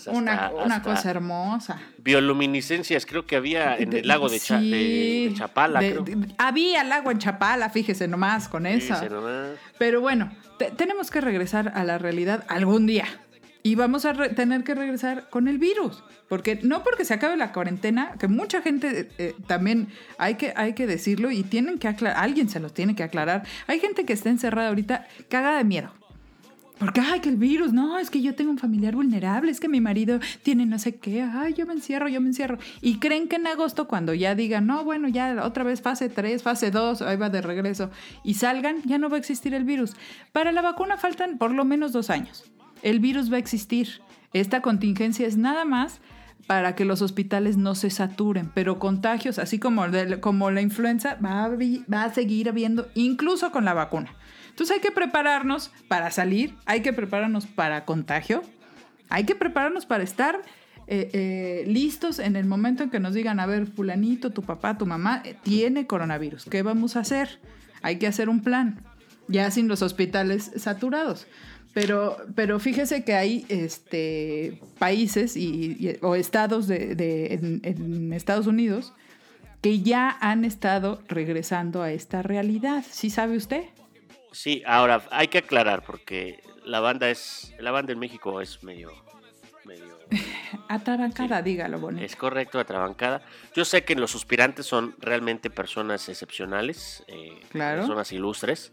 una, 0.08 0.82
cosa 0.82 1.12
hermosa. 1.12 1.80
Bioluminiscencias, 1.98 3.06
creo 3.06 3.26
que 3.26 3.36
había 3.36 3.76
en 3.78 3.92
el 3.94 4.08
lago 4.08 4.30
de, 4.30 4.40
Chapala. 5.36 5.82
había 6.38 6.84
lago 6.84 7.12
en 7.12 7.20
Chapala, 7.20 7.70
fíjese 7.70 8.08
nomás 8.08 8.48
con 8.48 8.66
eso. 8.66 8.96
Pero 9.78 10.02
bueno, 10.02 10.32
tenemos 10.78 11.12
que 11.12 11.22
regresar 11.22 11.74
a 11.76 11.84
la 11.84 11.98
realidad 11.98 12.46
algún 12.48 12.88
día. 12.88 13.06
Y 13.64 13.76
vamos 13.76 14.06
a 14.06 14.14
tener 14.14 14.64
que 14.64 14.76
regresar 14.76 15.30
con 15.30 15.48
el 15.48 15.58
virus. 15.58 16.04
Porque 16.28 16.60
no 16.62 16.84
porque 16.84 17.06
se 17.06 17.14
acabe 17.14 17.38
la 17.38 17.54
cuarentena, 17.54 18.16
que 18.20 18.28
mucha 18.28 18.62
gente 18.62 19.10
eh, 19.18 19.34
también 19.48 19.88
hay 20.18 20.36
que, 20.36 20.54
hay 20.56 20.74
que 20.74 20.88
decirlo 20.88 21.32
y 21.32 21.44
tienen 21.44 21.78
que 21.78 21.88
aclarar, 21.88 22.22
alguien 22.22 22.50
se 22.50 22.60
los 22.60 22.74
tiene 22.74 22.96
que 22.96 23.04
aclarar. 23.04 23.44
Hay 23.68 23.80
gente 23.80 24.06
que 24.06 24.14
está 24.14 24.30
encerrada 24.30 24.70
ahorita 24.70 25.08
cagada 25.30 25.58
de 25.58 25.64
miedo. 25.64 25.94
Porque, 26.80 27.02
ay, 27.02 27.22
que 27.22 27.30
el 27.30 27.38
virus, 27.38 27.74
no, 27.74 27.98
es 27.98 28.12
que 28.12 28.22
yo 28.22 28.36
tengo 28.36 28.52
un 28.52 28.60
familiar 28.60 28.94
vulnerable, 28.94 29.50
es 29.50 29.60
que 29.60 29.68
mi 29.68 29.82
marido 29.82 30.20
tiene 30.44 30.66
no 30.68 30.78
sé 30.78 30.96
qué, 30.96 31.24
ay, 31.24 31.56
yo 31.56 31.66
me 31.66 31.74
encierro, 31.74 32.08
yo 32.08 32.22
me 32.22 32.28
encierro. 32.28 32.60
Y 32.82 33.00
creen 33.00 33.28
que 33.28 33.38
en 33.38 33.48
agosto, 33.48 33.88
cuando 33.88 34.14
ya 34.14 34.36
digan, 34.36 34.68
no, 34.68 34.84
bueno, 34.84 35.08
ya 35.08 35.44
otra 35.44 35.64
vez 35.64 35.82
fase 35.82 36.08
3, 36.08 36.44
fase 36.44 36.70
2, 36.70 37.02
ahí 37.02 37.18
va 37.18 37.32
de 37.32 37.42
regreso, 37.42 37.90
y 38.24 38.36
salgan, 38.36 38.84
ya 38.84 39.00
no 39.00 39.10
va 39.10 39.16
a 39.16 39.20
existir 39.20 39.56
el 39.56 39.64
virus. 39.64 39.96
Para 40.32 40.52
la 40.52 40.62
vacuna 40.62 40.98
faltan 40.98 41.40
por 41.40 41.52
lo 41.52 41.66
menos 41.66 41.94
dos 41.94 42.12
años 42.12 42.44
el 42.82 43.00
virus 43.00 43.32
va 43.32 43.36
a 43.36 43.40
existir. 43.40 44.02
Esta 44.34 44.62
contingencia 44.62 45.26
es 45.26 45.38
nada 45.38 45.66
más 45.66 46.00
para 46.48 46.76
que 46.76 46.86
los 46.86 47.02
hospitales 47.02 47.58
no 47.58 47.76
se 47.76 47.90
saturen, 47.90 48.50
pero 48.54 48.80
contagios, 48.80 49.38
así 49.38 49.60
como, 49.60 49.86
la 49.88 50.62
influenza, 50.62 51.16
va 51.24 51.44
a, 51.44 51.50
va 51.50 52.04
a 52.04 52.14
seguir 52.14 52.48
habiendo, 52.50 52.88
incluso 52.96 53.52
con 53.52 53.66
la 53.66 53.74
vacuna. 53.74 54.16
Entonces 54.50 54.76
hay 54.76 54.82
que 54.82 54.92
prepararnos 54.92 55.72
para 55.88 56.10
salir, 56.10 56.56
hay 56.66 56.82
que 56.82 56.94
prepararnos 56.94 57.46
para 57.46 57.86
contagio, 57.86 58.42
hay 59.10 59.26
que 59.26 59.36
prepararnos 59.36 59.86
para 59.86 60.04
estar 60.04 60.42
eh, 60.88 61.10
eh, 61.14 61.64
listos 61.68 62.18
en 62.18 62.38
el 62.38 62.46
momento 62.46 62.82
en 62.82 62.90
que 62.90 63.02
nos 63.02 63.14
digan, 63.14 63.42
a 63.42 63.46
ver, 63.46 63.68
fulanito, 63.68 64.32
tu 64.32 64.42
papá, 64.42 64.78
tu 64.78 64.86
mamá, 64.86 65.22
eh, 65.26 65.36
tiene 65.44 65.86
coronavirus, 65.86 66.46
¿qué 66.46 66.64
vamos 66.64 66.96
a 66.96 67.02
hacer? 67.02 67.42
Hay 67.82 67.98
que 67.98 68.08
hacer 68.08 68.30
un 68.30 68.42
plan, 68.42 68.82
ya 69.28 69.52
sin 69.52 69.68
los 69.68 69.82
hospitales 69.82 70.52
saturados. 70.56 71.28
Pero, 71.80 72.18
pero 72.34 72.60
fíjese 72.60 73.06
que 73.06 73.14
hay 73.14 73.46
este, 73.50 74.60
países 74.80 75.38
y, 75.38 75.96
o 76.02 76.16
estados 76.16 76.68
de, 76.68 77.62
en, 77.64 78.14
Estados 78.14 78.48
Unidos 78.48 78.94
que 79.62 79.82
ya 79.82 80.18
han 80.20 80.44
estado 80.44 81.04
regresando 81.08 81.84
a 81.84 81.92
esta 81.92 82.24
realidad. 82.24 82.84
¿Sí 82.90 83.12
sabe 83.12 83.38
usted? 83.38 83.66
Sí, 84.32 84.64
ahora 84.66 85.04
hay 85.12 85.28
que 85.28 85.38
aclarar 85.38 85.84
porque 85.84 86.42
la 86.66 86.80
banda 86.80 87.12
es 87.12 87.54
la 87.60 87.70
banda 87.70 87.94
en 87.94 88.00
México 88.00 88.42
es 88.42 88.64
medio 88.64 88.92
medio 89.64 90.00
atrabancada, 90.70 91.44
dígalo 91.44 91.78
bonito. 91.80 92.04
Es 92.04 92.16
correcto, 92.16 92.58
atrabancada. 92.58 93.22
Yo 93.54 93.66
sé 93.66 93.84
que 93.84 93.94
los 93.94 94.10
suspirantes 94.10 94.66
son 94.66 94.96
realmente 94.98 95.52
personas 95.52 96.10
excepcionales, 96.10 97.04
eh, 97.08 97.40
personas 97.52 98.12
ilustres. 98.12 98.72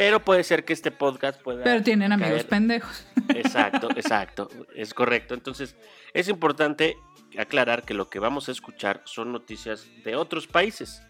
Pero 0.00 0.24
puede 0.24 0.44
ser 0.44 0.64
que 0.64 0.72
este 0.72 0.90
podcast 0.90 1.42
pueda. 1.42 1.62
Pero 1.62 1.82
tienen 1.82 2.10
amigos 2.10 2.44
pendejos. 2.44 3.04
Exacto, 3.28 3.90
exacto. 3.94 4.48
Es 4.74 4.94
correcto. 4.94 5.34
Entonces, 5.34 5.76
es 6.14 6.28
importante 6.28 6.96
aclarar 7.38 7.84
que 7.84 7.92
lo 7.92 8.08
que 8.08 8.18
vamos 8.18 8.48
a 8.48 8.52
escuchar 8.52 9.02
son 9.04 9.30
noticias 9.30 9.86
de 10.02 10.16
otros 10.16 10.46
países. 10.46 11.02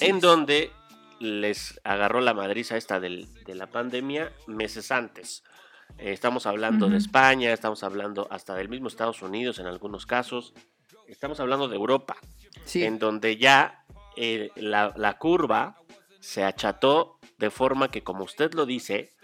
en 0.00 0.20
donde 0.20 0.72
les 1.20 1.78
agarró 1.84 2.22
la 2.22 2.32
madriza 2.32 2.78
esta 2.78 2.98
de 2.98 3.28
la 3.46 3.66
pandemia 3.66 4.32
meses 4.46 4.90
antes. 4.90 5.44
Eh, 5.98 6.12
estamos 6.12 6.46
hablando 6.46 6.88
de 6.88 6.96
España, 6.96 7.52
estamos 7.52 7.84
hablando 7.84 8.26
hasta 8.30 8.54
del 8.54 8.70
mismo 8.70 8.88
Estados 8.88 9.20
Unidos 9.20 9.58
en 9.58 9.66
algunos 9.66 10.06
casos. 10.06 10.54
Estamos 11.08 11.40
hablando 11.40 11.68
de 11.68 11.76
Europa, 11.76 12.16
en 12.72 12.98
donde 12.98 13.36
ya 13.36 13.84
eh, 14.16 14.50
la, 14.56 14.94
la 14.96 15.18
curva 15.18 15.76
se 16.20 16.42
acható 16.42 17.19
de 17.40 17.50
forma 17.50 17.90
que, 17.90 18.02
como 18.02 18.22
usted 18.22 18.52
lo 18.52 18.66
dice, 18.66 19.14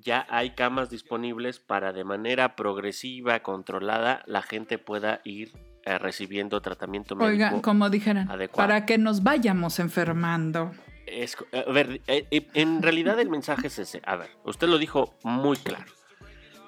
ya 0.00 0.26
hay 0.30 0.50
camas 0.50 0.90
disponibles 0.90 1.58
para 1.58 1.92
de 1.92 2.04
manera 2.04 2.54
progresiva, 2.54 3.40
controlada, 3.40 4.22
la 4.26 4.42
gente 4.42 4.78
pueda 4.78 5.20
ir 5.24 5.52
eh, 5.84 5.98
recibiendo 5.98 6.60
tratamiento 6.62 7.16
médico. 7.16 7.32
Oiga, 7.32 7.60
como 7.60 7.90
dijeran, 7.90 8.30
para 8.54 8.86
que 8.86 8.96
nos 8.96 9.24
vayamos 9.24 9.80
enfermando. 9.80 10.70
Es, 11.04 11.36
a 11.52 11.70
ver, 11.72 12.00
eh, 12.06 12.28
eh, 12.30 12.46
en 12.54 12.80
realidad 12.80 13.18
el 13.18 13.28
mensaje 13.28 13.66
es 13.66 13.78
ese. 13.80 14.00
A 14.04 14.14
ver, 14.14 14.30
usted 14.44 14.68
lo 14.68 14.78
dijo 14.78 15.16
muy 15.24 15.56
claro. 15.56 15.90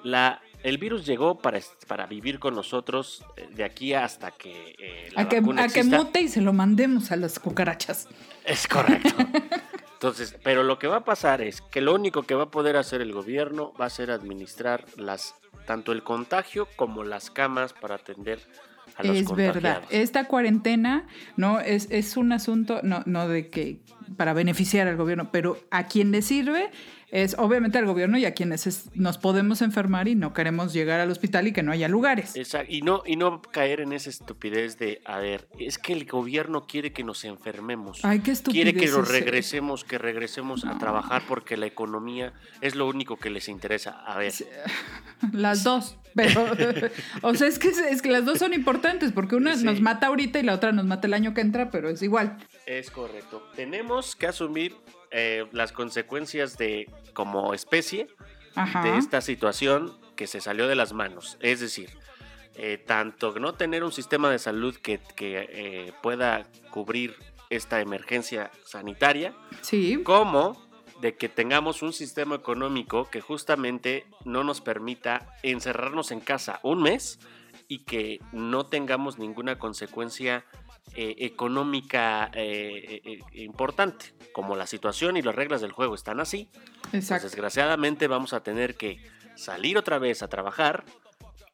La, 0.03 0.41
el 0.63 0.77
virus 0.77 1.05
llegó 1.05 1.37
para, 1.37 1.59
para 1.87 2.05
vivir 2.05 2.39
con 2.39 2.53
nosotros 2.53 3.23
de 3.55 3.63
aquí 3.63 3.93
hasta 3.93 4.31
que 4.31 5.09
a 5.15 5.29
que, 5.29 5.37
a 5.37 5.67
que 5.69 5.83
mute 5.83 6.21
y 6.21 6.27
se 6.27 6.41
lo 6.41 6.51
mandemos 6.51 7.13
a 7.13 7.15
las 7.15 7.39
cucarachas. 7.39 8.09
Es 8.43 8.67
correcto. 8.67 9.15
Entonces, 10.01 10.35
pero 10.43 10.63
lo 10.63 10.79
que 10.79 10.87
va 10.87 10.95
a 10.95 11.03
pasar 11.03 11.43
es 11.43 11.61
que 11.61 11.79
lo 11.79 11.93
único 11.93 12.23
que 12.23 12.33
va 12.33 12.45
a 12.45 12.49
poder 12.49 12.75
hacer 12.75 13.01
el 13.01 13.13
gobierno 13.13 13.71
va 13.79 13.85
a 13.85 13.89
ser 13.91 14.09
administrar 14.09 14.83
las 14.97 15.35
tanto 15.67 15.91
el 15.91 16.01
contagio 16.01 16.67
como 16.75 17.03
las 17.03 17.29
camas 17.29 17.73
para 17.73 17.95
atender 17.95 18.39
a 18.95 19.03
los 19.03 19.15
Es 19.15 19.31
verdad. 19.31 19.83
Esta 19.91 20.27
cuarentena 20.27 21.05
no 21.37 21.59
es, 21.59 21.87
es 21.91 22.17
un 22.17 22.31
asunto 22.31 22.79
no, 22.81 23.03
no 23.05 23.27
de 23.27 23.51
que 23.51 23.81
para 24.17 24.33
beneficiar 24.33 24.87
al 24.87 24.97
gobierno, 24.97 25.29
pero 25.31 25.59
a 25.69 25.85
quien 25.85 26.09
le 26.09 26.23
sirve 26.23 26.71
es 27.11 27.35
obviamente 27.37 27.77
al 27.77 27.85
gobierno 27.85 28.17
y 28.17 28.25
a 28.25 28.33
quienes 28.33 28.89
nos 28.95 29.17
podemos 29.17 29.61
enfermar 29.61 30.07
y 30.07 30.15
no 30.15 30.33
queremos 30.33 30.71
llegar 30.71 31.01
al 31.01 31.11
hospital 31.11 31.47
y 31.47 31.51
que 31.51 31.61
no 31.61 31.73
haya 31.73 31.89
lugares. 31.89 32.35
Exacto. 32.37 32.71
Y 32.71 32.81
no, 32.81 33.03
y 33.05 33.17
no 33.17 33.41
caer 33.41 33.81
en 33.81 33.91
esa 33.91 34.09
estupidez 34.09 34.79
de, 34.79 35.01
a 35.05 35.19
ver, 35.19 35.47
es 35.59 35.77
que 35.77 35.91
el 35.91 36.05
gobierno 36.05 36.65
quiere 36.65 36.93
que 36.93 37.03
nos 37.03 37.25
enfermemos. 37.25 37.99
Ay, 38.03 38.19
qué 38.19 38.31
estupidez. 38.31 38.63
Quiere 38.63 38.79
que 38.79 38.91
nos 38.91 39.09
regresemos, 39.09 39.83
que 39.83 39.97
regresemos 39.97 40.63
a 40.65 40.77
trabajar 40.77 41.23
porque 41.27 41.57
la 41.57 41.65
economía 41.65 42.33
es 42.61 42.75
lo 42.75 42.87
único 42.87 43.17
que 43.17 43.29
les 43.29 43.49
interesa. 43.49 43.91
A 44.05 44.17
ver. 44.17 44.33
Las 45.33 45.63
dos. 45.63 45.97
Pero, 46.15 46.45
o 47.21 47.35
sea, 47.35 47.47
es 47.47 47.59
que, 47.59 47.69
es 47.69 48.01
que 48.01 48.11
las 48.11 48.25
dos 48.25 48.39
son 48.39 48.53
importantes 48.53 49.13
porque 49.13 49.37
una 49.37 49.55
nos 49.55 49.79
mata 49.79 50.07
ahorita 50.07 50.39
y 50.39 50.43
la 50.43 50.55
otra 50.55 50.73
nos 50.73 50.85
mata 50.85 51.07
el 51.07 51.13
año 51.13 51.33
que 51.33 51.39
entra, 51.39 51.71
pero 51.71 51.89
es 51.89 52.01
igual. 52.01 52.37
Es 52.65 52.91
correcto. 52.91 53.47
Tenemos 53.55 54.17
que 54.17 54.27
asumir 54.27 54.75
eh, 55.11 55.45
las 55.51 55.71
consecuencias 55.71 56.57
de 56.57 56.89
como 57.13 57.53
especie 57.53 58.07
de 58.83 58.97
esta 58.97 59.21
situación 59.21 59.97
que 60.15 60.27
se 60.27 60.41
salió 60.41 60.67
de 60.67 60.75
las 60.75 60.93
manos. 60.93 61.37
Es 61.39 61.59
decir, 61.59 61.89
eh, 62.55 62.77
tanto 62.77 63.37
no 63.39 63.53
tener 63.53 63.83
un 63.83 63.91
sistema 63.91 64.29
de 64.29 64.39
salud 64.39 64.75
que, 64.75 64.99
eh, 65.19 65.93
pueda 66.01 66.45
cubrir 66.69 67.15
esta 67.49 67.81
emergencia 67.81 68.51
sanitaria, 68.65 69.33
sí. 69.61 70.01
como 70.03 70.69
de 71.01 71.15
que 71.15 71.27
tengamos 71.27 71.81
un 71.81 71.91
sistema 71.91 72.35
económico 72.35 73.09
que 73.09 73.19
justamente 73.21 74.05
no 74.23 74.43
nos 74.43 74.61
permita 74.61 75.33
encerrarnos 75.43 76.11
en 76.11 76.19
casa 76.19 76.59
un 76.63 76.83
mes 76.83 77.19
y 77.67 77.79
que 77.79 78.19
no 78.31 78.67
tengamos 78.67 79.17
ninguna 79.17 79.57
consecuencia 79.57 80.45
eh, 80.95 81.15
económica 81.19 82.29
eh, 82.33 83.01
eh, 83.05 83.19
importante. 83.33 84.13
Como 84.33 84.55
la 84.55 84.67
situación 84.67 85.17
y 85.17 85.21
las 85.21 85.35
reglas 85.35 85.61
del 85.61 85.71
juego 85.71 85.95
están 85.95 86.19
así, 86.19 86.49
pues 86.89 87.07
desgraciadamente 87.07 88.07
vamos 88.07 88.33
a 88.33 88.43
tener 88.43 88.75
que 88.75 88.97
salir 89.35 89.77
otra 89.77 89.99
vez 89.99 90.21
a 90.21 90.27
trabajar 90.27 90.83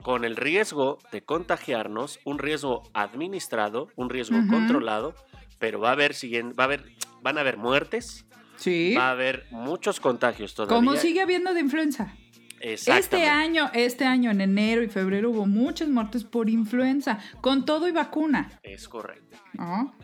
con 0.02 0.26
el 0.26 0.36
riesgo 0.36 1.00
de 1.12 1.24
contagiarnos, 1.24 2.20
un 2.24 2.40
riesgo 2.40 2.84
administrado, 2.94 3.90
un 3.96 4.10
riesgo 4.10 4.38
controlado, 4.50 5.16
pero 5.60 5.80
va 5.80 5.90
a 5.90 5.94
haber, 5.94 6.14
va 6.14 6.64
a 6.64 6.66
haber, 6.66 6.86
van 7.22 7.38
a 7.38 7.42
haber 7.42 7.58
muertes, 7.58 8.26
sí. 8.56 8.94
va 8.96 9.10
a 9.10 9.12
haber 9.12 9.46
muchos 9.52 10.00
contagios 10.00 10.54
todavía. 10.54 10.76
Como 10.76 10.96
sigue 10.96 11.22
habiendo 11.22 11.54
de 11.54 11.62
influenza. 11.62 12.16
Este 12.60 13.28
año, 13.28 13.70
este 13.74 14.06
año 14.06 14.32
en 14.32 14.42
enero 14.42 14.84
y 14.84 14.88
febrero 14.88 15.32
hubo 15.32 15.46
muchas 15.46 15.90
muertes 15.90 16.24
por 16.24 16.50
influenza, 16.50 17.20
con 17.42 17.66
todo 17.66 17.88
y 17.88 17.92
vacuna. 17.92 18.60
Es 18.64 18.88
correcto. 18.88 19.38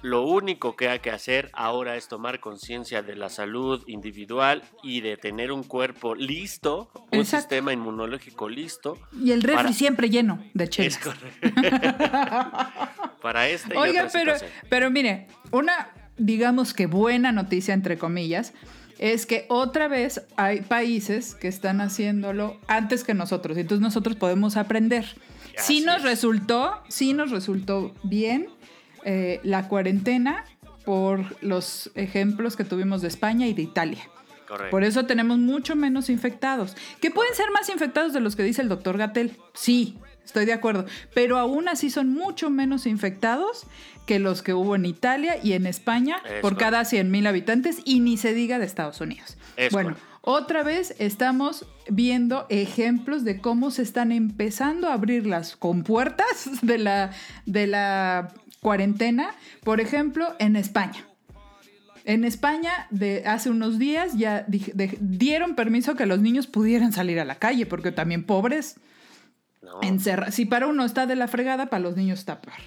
Lo 0.01 0.23
único 0.23 0.75
que 0.75 0.89
hay 0.89 0.99
que 0.99 1.11
hacer 1.11 1.51
ahora 1.53 1.95
es 1.95 2.07
tomar 2.07 2.39
conciencia 2.39 3.03
de 3.03 3.15
la 3.15 3.29
salud 3.29 3.83
individual 3.87 4.63
y 4.81 5.01
de 5.01 5.15
tener 5.17 5.51
un 5.51 5.63
cuerpo 5.63 6.15
listo, 6.15 6.91
un 7.11 7.25
sistema 7.25 7.71
inmunológico 7.71 8.49
listo. 8.49 8.97
Y 9.21 9.31
el 9.31 9.43
refri 9.43 9.73
siempre 9.73 10.09
lleno 10.09 10.43
de 10.53 10.69
chelas. 10.69 10.97
Es 10.97 11.03
correcto. 11.03 11.49
para 13.21 13.47
este. 13.47 13.77
Oiga, 13.77 14.07
pero, 14.11 14.33
pero 14.69 14.89
mire, 14.89 15.27
una, 15.51 15.89
digamos 16.17 16.73
que 16.73 16.87
buena 16.87 17.31
noticia 17.31 17.73
entre 17.73 17.97
comillas 17.97 18.53
es 18.99 19.25
que 19.25 19.45
otra 19.49 19.87
vez 19.87 20.21
hay 20.35 20.61
países 20.61 21.35
que 21.35 21.47
están 21.47 21.81
haciéndolo 21.81 22.57
antes 22.67 23.03
que 23.03 23.13
nosotros, 23.13 23.57
entonces 23.57 23.81
nosotros 23.81 24.15
podemos 24.15 24.57
aprender. 24.57 25.05
sí 25.57 25.81
nos 25.81 26.03
resultó, 26.03 26.81
sí 26.87 27.13
nos 27.13 27.31
resultó 27.31 27.93
bien 28.03 28.47
eh, 29.05 29.39
la 29.43 29.67
cuarentena 29.67 30.45
por 30.85 31.41
los 31.41 31.91
ejemplos 31.95 32.55
que 32.55 32.63
tuvimos 32.63 33.01
de 33.01 33.07
España 33.07 33.47
y 33.47 33.53
de 33.53 33.61
Italia. 33.61 34.09
Por 34.69 34.83
eso 34.83 35.05
tenemos 35.05 35.37
mucho 35.39 35.75
menos 35.75 36.09
infectados. 36.09 36.75
Que 37.01 37.09
pueden 37.11 37.33
ser 37.33 37.49
más 37.51 37.69
infectados 37.69 38.13
de 38.13 38.19
los 38.19 38.35
que 38.35 38.43
dice 38.43 38.61
el 38.61 38.69
doctor 38.69 38.97
Gatel. 38.97 39.37
Sí, 39.53 39.97
estoy 40.25 40.45
de 40.45 40.53
acuerdo. 40.53 40.85
Pero 41.13 41.37
aún 41.37 41.67
así 41.67 41.89
son 41.89 42.13
mucho 42.13 42.49
menos 42.49 42.85
infectados 42.85 43.65
que 44.05 44.19
los 44.19 44.41
que 44.41 44.53
hubo 44.53 44.75
en 44.75 44.85
Italia 44.85 45.37
y 45.41 45.53
en 45.53 45.65
España 45.65 46.17
por 46.41 46.57
cada 46.57 46.85
100 46.85 47.09
mil 47.09 47.25
habitantes 47.27 47.77
y 47.85 47.99
ni 47.99 48.17
se 48.17 48.33
diga 48.33 48.59
de 48.59 48.65
Estados 48.65 48.99
Unidos. 49.01 49.37
bueno, 49.71 49.95
otra 50.21 50.63
vez 50.63 50.95
estamos 50.99 51.65
viendo 51.89 52.45
ejemplos 52.49 53.25
de 53.25 53.41
cómo 53.41 53.71
se 53.71 53.81
están 53.81 54.13
empezando 54.13 54.87
a 54.87 54.93
abrir 54.93 55.25
las 55.25 55.57
compuertas 55.57 56.49
de 56.61 56.77
la, 56.77 57.11
de 57.45 57.67
la 57.67 58.33
cuarentena, 58.61 59.35
por 59.63 59.81
ejemplo, 59.81 60.33
en 60.39 60.55
España. 60.55 61.05
En 62.05 62.25
España, 62.25 62.87
de 62.89 63.23
hace 63.25 63.49
unos 63.49 63.79
días, 63.79 64.17
ya 64.17 64.45
dieron 64.47 65.55
permiso 65.55 65.95
que 65.95 66.05
los 66.05 66.19
niños 66.19 66.47
pudieran 66.47 66.91
salir 66.91 67.19
a 67.19 67.25
la 67.25 67.35
calle, 67.35 67.65
porque 67.65 67.91
también 67.91 68.25
pobres. 68.25 68.75
Si 70.31 70.45
para 70.45 70.67
uno 70.67 70.85
está 70.85 71.05
de 71.05 71.15
la 71.15 71.27
fregada, 71.27 71.67
para 71.67 71.81
los 71.81 71.95
niños 71.95 72.19
está 72.19 72.41
peor. 72.41 72.57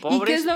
Pobres 0.00 0.46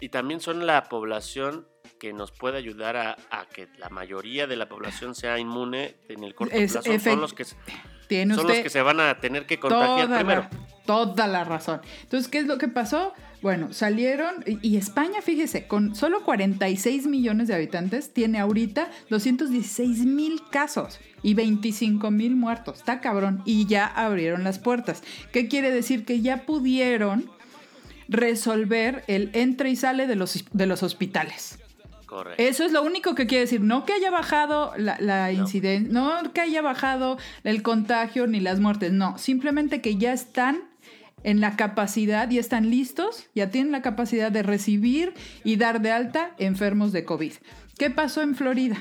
¿Y, 0.00 0.08
también 0.08 0.40
son 0.40 0.66
la 0.66 0.84
población 0.84 1.66
que 1.98 2.12
nos 2.12 2.32
puede 2.32 2.58
ayudar 2.58 2.96
a, 2.96 3.16
que 3.52 3.68
la 3.78 3.88
mayoría 3.88 4.46
de 4.46 4.56
la 4.56 4.68
población 4.68 5.14
sea 5.14 5.38
inmune 5.38 5.96
en 6.08 6.24
el 6.24 6.34
corto 6.34 6.56
plazo. 6.56 6.82
Son 6.82 7.20
los 7.20 7.32
que 7.32 7.44
son 7.44 8.46
los 8.46 8.60
que 8.60 8.70
se 8.70 8.82
van 8.82 9.00
a 9.00 9.18
tener 9.18 9.46
que 9.46 9.58
contagiar 9.58 10.14
primero. 10.14 10.48
toda 10.84 11.26
la 11.26 11.44
razón. 11.44 11.80
Entonces, 12.02 12.28
¿qué 12.28 12.38
es 12.38 12.46
lo 12.46 12.58
que 12.58 12.68
pasó? 12.68 13.12
Bueno, 13.46 13.72
salieron 13.72 14.42
y 14.44 14.76
España, 14.76 15.22
fíjese, 15.22 15.68
con 15.68 15.94
solo 15.94 16.24
46 16.24 17.06
millones 17.06 17.46
de 17.46 17.54
habitantes, 17.54 18.12
tiene 18.12 18.40
ahorita 18.40 18.90
216 19.08 20.04
mil 20.04 20.40
casos 20.50 20.98
y 21.22 21.34
25 21.34 22.10
mil 22.10 22.34
muertos. 22.34 22.78
Está 22.78 23.00
cabrón. 23.00 23.42
Y 23.44 23.66
ya 23.66 23.86
abrieron 23.86 24.42
las 24.42 24.58
puertas. 24.58 25.04
¿Qué 25.30 25.46
quiere 25.46 25.70
decir? 25.70 26.04
Que 26.04 26.22
ya 26.22 26.44
pudieron 26.44 27.30
resolver 28.08 29.04
el 29.06 29.30
entre 29.32 29.70
y 29.70 29.76
sale 29.76 30.08
de 30.08 30.16
los, 30.16 30.44
de 30.50 30.66
los 30.66 30.82
hospitales. 30.82 31.60
Correcto. 32.06 32.42
Eso 32.42 32.64
es 32.64 32.72
lo 32.72 32.82
único 32.82 33.14
que 33.14 33.28
quiere 33.28 33.42
decir. 33.42 33.60
No 33.60 33.84
que 33.84 33.92
haya 33.92 34.10
bajado 34.10 34.72
la, 34.76 34.96
la 34.98 35.30
incidencia, 35.30 35.92
no 35.92 36.32
que 36.32 36.40
haya 36.40 36.62
bajado 36.62 37.16
el 37.44 37.62
contagio 37.62 38.26
ni 38.26 38.40
las 38.40 38.58
muertes. 38.58 38.90
No, 38.90 39.18
simplemente 39.18 39.80
que 39.80 39.94
ya 39.98 40.12
están 40.12 40.64
en 41.26 41.40
la 41.40 41.56
capacidad 41.56 42.30
y 42.30 42.38
están 42.38 42.70
listos, 42.70 43.26
ya 43.34 43.50
tienen 43.50 43.72
la 43.72 43.82
capacidad 43.82 44.30
de 44.30 44.44
recibir 44.44 45.12
y 45.42 45.56
dar 45.56 45.82
de 45.82 45.90
alta 45.90 46.30
enfermos 46.38 46.92
de 46.92 47.04
COVID. 47.04 47.32
¿Qué 47.76 47.90
pasó 47.90 48.22
en 48.22 48.36
Florida? 48.36 48.76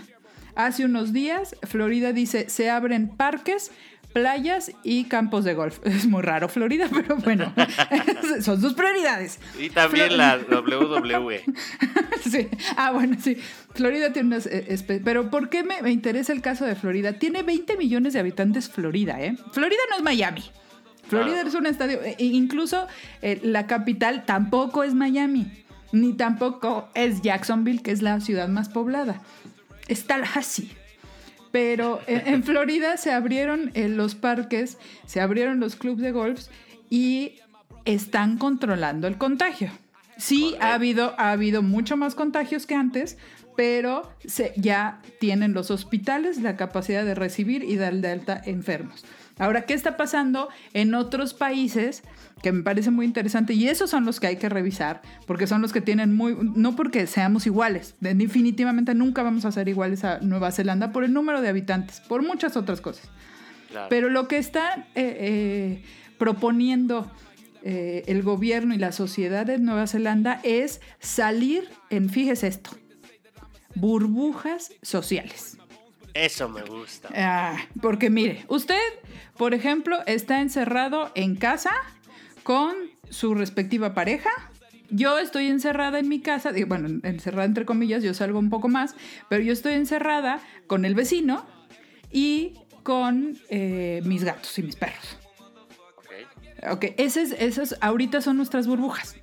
Hace 0.55 0.86
unos 0.86 1.12
días, 1.12 1.55
Florida 1.63 2.13
dice, 2.13 2.47
se 2.47 2.69
abren 2.69 3.10
parques, 3.10 3.71
playas 4.13 4.71
y 4.84 5.05
campos 5.05 5.43
de 5.43 5.55
golf. 5.55 5.79
Es 5.86 6.05
muy 6.05 6.21
raro 6.21 6.47
Florida, 6.47 6.88
pero 6.93 7.15
bueno, 7.15 7.51
son 8.41 8.62
sus 8.62 8.75
prioridades. 8.75 9.39
Y 9.60 9.71
también 9.71 10.15
la 10.15 10.38
WWE. 10.38 11.43
sí, 12.29 12.47
ah, 12.77 12.91
bueno, 12.91 13.17
sí. 13.19 13.38
Florida 13.73 14.13
tiene 14.13 14.27
unas... 14.27 14.45
Eh, 14.45 15.01
pero 15.03 15.31
¿por 15.31 15.49
qué 15.49 15.63
me, 15.63 15.81
me 15.81 15.91
interesa 15.91 16.31
el 16.31 16.41
caso 16.41 16.63
de 16.63 16.75
Florida? 16.75 17.13
Tiene 17.13 17.41
20 17.41 17.75
millones 17.75 18.13
de 18.13 18.19
habitantes 18.19 18.69
Florida, 18.69 19.19
¿eh? 19.19 19.36
Florida 19.51 19.81
no 19.89 19.97
es 19.97 20.03
Miami. 20.03 20.43
Florida 21.07 21.41
es 21.41 21.53
un 21.53 21.65
estadio, 21.65 22.01
e, 22.01 22.15
e 22.17 22.25
incluso 22.25 22.87
eh, 23.21 23.39
la 23.43 23.67
capital 23.67 24.25
tampoco 24.25 24.83
es 24.83 24.93
Miami, 24.93 25.51
ni 25.91 26.13
tampoco 26.13 26.89
es 26.93 27.21
Jacksonville, 27.21 27.81
que 27.81 27.91
es 27.91 28.01
la 28.01 28.19
ciudad 28.19 28.47
más 28.47 28.69
poblada. 28.69 29.21
Es 29.87 30.05
Tallahassee. 30.05 30.69
Pero 31.51 32.01
eh, 32.07 32.23
en 32.27 32.43
Florida 32.43 32.97
se 32.97 33.11
abrieron 33.11 33.71
eh, 33.75 33.87
los 33.87 34.15
parques, 34.15 34.77
se 35.05 35.21
abrieron 35.21 35.59
los 35.59 35.75
clubes 35.75 36.01
de 36.01 36.11
golf 36.11 36.47
y 36.89 37.35
están 37.85 38.37
controlando 38.37 39.07
el 39.07 39.17
contagio. 39.17 39.71
Sí, 40.17 40.55
ha 40.59 40.73
habido, 40.73 41.13
ha 41.17 41.31
habido 41.31 41.61
mucho 41.61 41.97
más 41.97 42.15
contagios 42.15 42.65
que 42.65 42.75
antes, 42.75 43.17
pero 43.55 44.09
se, 44.25 44.53
ya 44.55 45.01
tienen 45.19 45.53
los 45.53 45.71
hospitales 45.71 46.41
la 46.41 46.55
capacidad 46.55 47.05
de 47.05 47.15
recibir 47.15 47.63
y 47.63 47.75
dar 47.75 47.93
de 47.95 48.11
alta 48.11 48.41
enfermos. 48.45 49.05
Ahora, 49.38 49.65
¿qué 49.65 49.74
está 49.74 49.98
pasando 49.98 50.50
en 50.74 50.93
otros 50.93 51.34
países? 51.34 52.04
Que 52.41 52.52
me 52.52 52.63
parece 52.63 52.91
muy 52.91 53.06
interesante 53.06 53.54
y 53.54 53.67
esos 53.67 53.89
son 53.89 54.06
los 54.06 54.19
que 54.19 54.28
hay 54.28 54.38
que 54.38 54.50
revisar, 54.50 55.02
porque 55.28 55.48
son 55.48 55.62
los 55.62 55.74
que 55.74 55.82
tienen 55.82 56.15
muy, 56.15 56.38
no 56.56 56.76
porque 56.76 57.08
seamos 57.08 57.45
iguales, 57.45 57.95
definitivamente 58.00 58.93
nunca 58.93 59.24
vamos 59.24 59.45
a 59.45 59.52
ser 59.52 59.67
iguales 59.67 60.04
a 60.04 60.19
Nueva 60.19 60.52
Zelanda 60.52 60.91
por 60.91 61.04
el 61.04 61.13
número 61.13 61.41
de 61.41 61.50
habitantes, 61.50 62.02
por 62.02 62.21
muchas 62.21 62.56
otras 62.56 62.82
cosas. 62.82 63.10
Pero 63.89 64.10
lo 64.10 64.28
que 64.28 64.38
está 64.38 64.88
eh, 64.95 65.17
eh, 65.19 65.84
proponiendo 66.17 67.12
eh, 67.63 68.04
el 68.08 68.24
gobierno 68.24 68.74
y 68.74 68.78
la 68.78 68.91
sociedad 68.91 69.45
de 69.45 69.58
Nueva 69.58 69.88
Zelanda 69.88 70.39
es 70.43 70.82
salir 71.00 71.67
en, 71.89 72.10
fíjese 72.10 72.48
esto, 72.48 72.71
burbujas 73.74 74.71
sociales. 74.82 75.58
Eso 76.15 76.47
me 76.47 76.63
gusta. 76.63 77.10
Ah, 77.13 77.58
porque 77.82 78.10
mire, 78.10 78.45
usted, 78.47 78.80
por 79.38 79.54
ejemplo, 79.54 79.99
está 80.06 80.39
encerrado 80.39 81.12
en 81.13 81.36
casa 81.36 81.71
con 82.43 82.73
su 83.10 83.36
respectiva 83.36 83.93
pareja. 83.93 84.30
Yo 84.89 85.19
estoy 85.19 85.47
encerrada 85.47 85.99
en 85.99 86.08
mi 86.08 86.21
casa, 86.21 86.54
bueno, 86.67 87.01
encerrada 87.04 87.43
entre 87.43 87.65
comillas, 87.65 88.01
yo 88.01 88.13
salgo 88.13 88.39
un 88.39 88.49
poco 88.49 88.69
más, 88.69 88.95
pero 89.30 89.43
yo 89.43 89.51
estoy 89.51 89.73
encerrada 89.73 90.39
con 90.67 90.86
el 90.86 90.95
vecino 90.95 91.45
y 92.12 92.54
con 92.84 93.38
eh, 93.49 94.01
mis 94.06 94.23
gatos 94.23 94.58
y 94.58 94.63
mis 94.63 94.78
perros. 94.78 95.17
Ok, 95.97 96.71
okay. 96.71 96.95
Esas, 96.97 97.32
esas 97.32 97.75
ahorita 97.82 98.21
son 98.21 98.38
nuestras 98.38 98.67
burbujas. 98.67 99.17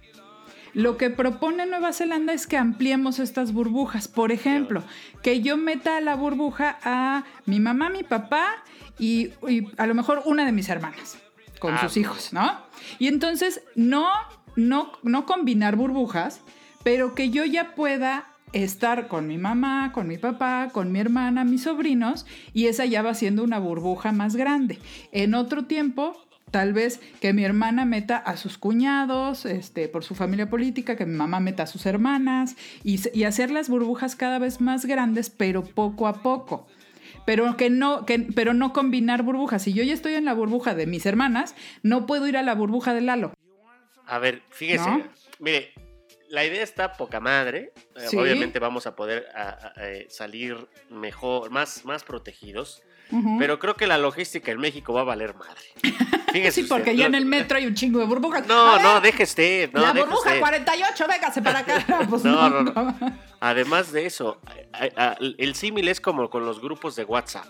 Lo 0.75 0.97
que 0.97 1.11
propone 1.11 1.67
Nueva 1.67 1.93
Zelanda 1.93 2.33
es 2.33 2.47
que 2.47 2.57
ampliemos 2.57 3.19
estas 3.19 3.53
burbujas. 3.53 4.09
Por 4.09 4.33
ejemplo, 4.33 4.83
que 5.23 5.41
yo 5.41 5.57
meta 5.57 5.99
a 5.99 6.01
la 6.01 6.15
burbuja 6.17 6.79
a 6.83 7.25
mi 7.45 7.61
mamá, 7.61 7.91
mi 7.91 8.03
papá 8.03 8.65
y, 8.99 9.31
a 9.77 9.87
lo 9.87 9.95
mejor 9.95 10.23
una 10.25 10.45
de 10.45 10.53
mis 10.53 10.69
hermanas 10.69 11.19
con 11.59 11.75
ah, 11.75 11.81
sus 11.81 11.97
hijos, 11.97 12.33
¿no? 12.33 12.59
Y 12.99 13.07
entonces 13.07 13.63
no, 13.77 14.09
no, 14.57 14.93
no 15.03 15.27
combinar 15.27 15.77
burbujas, 15.77 16.41
pero 16.83 17.15
que 17.15 17.31
yo 17.31 17.45
ya 17.45 17.75
pueda 17.75 18.27
estar 18.53 19.09
con 19.09 19.27
mi 19.27 19.39
mamá, 19.39 19.93
con 19.93 20.09
mi 20.09 20.19
papá, 20.19 20.71
con 20.73 20.91
mi 20.91 20.99
hermana, 20.99 21.45
mis 21.45 21.63
sobrinos, 21.63 22.27
y 22.53 22.67
esa 22.67 22.85
ya 22.85 23.03
va 23.03 23.15
siendo 23.15 23.45
una 23.45 23.59
burbuja 23.59 24.13
más 24.13 24.37
grande. 24.37 24.79
En 25.13 25.35
otro 25.35 25.65
tiempo 25.65 26.17
Tal 26.53 26.73
vez 26.73 27.01
que 27.21 27.33
mi 27.33 27.45
hermana 27.45 27.85
meta 27.85 28.17
a 28.19 28.37
sus 28.37 28.59
cuñados, 28.59 29.45
este, 29.47 29.89
por 29.89 30.05
su 30.05 30.15
familia 30.15 30.49
política, 30.49 30.95
que 30.97 31.07
mi 31.07 31.17
mamá 31.17 31.41
meta 31.41 31.65
a 31.65 31.67
sus 31.67 31.85
hermanas 31.87 32.55
y, 32.85 33.01
y 33.19 33.25
hacer 33.25 33.51
las 33.51 33.69
burbujas 33.69 34.15
cada 34.15 34.39
vez 34.39 34.61
más 34.61 34.85
grandes, 34.87 35.29
pero 35.31 35.65
poco 35.65 36.07
a 36.07 36.23
poco 36.23 36.69
pero 37.25 37.57
que 37.57 37.71
no, 37.71 38.05
que, 38.05 38.19
pero 38.35 38.53
no 38.53 38.73
combinar 38.73 39.23
burbujas. 39.23 39.63
Si 39.63 39.73
yo 39.73 39.85
ya 39.85 39.95
estoy 39.95 40.15
en 40.15 40.25
la 40.25 40.35
burbuja 40.35 40.75
de 40.75 40.87
mis 40.87 41.07
hermanas, 41.07 41.55
no 41.85 42.05
puedo 42.07 42.27
ir 42.27 42.37
a 42.37 42.43
la 42.43 42.55
burbuja 42.57 42.95
de 42.95 43.01
Lalo. 43.01 43.33
A 44.07 44.19
ver, 44.19 44.43
fíjese. 44.51 44.85
¿No? 44.91 45.03
Mire, 45.39 45.73
la 46.31 46.45
idea 46.45 46.63
está 46.65 46.95
poca 46.95 47.21
madre. 47.21 47.73
Eh, 47.95 48.07
Sí. 48.11 48.17
Obviamente 48.17 48.59
vamos 48.59 48.87
a 48.89 48.97
poder 48.97 49.27
a- 49.37 49.73
a- 49.77 49.89
eh, 49.89 50.07
salir 50.11 50.67
mejor, 50.91 51.51
más, 51.51 51.85
más 51.85 52.03
protegidos. 52.03 52.83
Pero 53.39 53.59
creo 53.61 53.77
que 53.77 53.87
la 53.87 53.99
logística 53.99 54.51
en 54.51 54.59
México 54.59 54.93
va 54.93 55.03
a 55.03 55.05
valer 55.05 55.35
madre. 55.35 55.63
Fíjese 56.33 56.63
Sí, 56.63 56.67
porque 56.69 56.91
usted, 56.91 56.95
ya 57.03 57.05
lo- 57.05 57.09
en 57.09 57.15
el 57.15 57.27
metro 57.27 57.59
hay 57.59 57.67
un 57.67 57.75
chingo 57.75 57.99
de 57.99 58.07
burbujas. 58.07 58.47
No, 58.47 58.73
ver, 58.75 58.83
no, 58.83 59.01
deje 59.01 59.23
usted. 59.25 59.71
No, 59.73 59.81
la 59.83 59.93
burbuja 59.93 60.31
usted. 60.31 60.41
48, 60.41 61.07
véngase 61.09 61.43
para 61.43 61.59
acá. 61.61 61.85
Pues 62.11 62.25
No, 62.25 62.49
no, 62.51 62.63
no. 62.63 62.97
Además 63.41 63.93
de 63.93 64.07
eso, 64.07 64.39
el 65.39 65.55
símil 65.55 65.89
es 65.89 66.01
como 66.01 66.29
con 66.31 66.45
los 66.47 66.61
grupos 66.61 66.97
de 66.97 67.05
WhatsApp. 67.05 67.47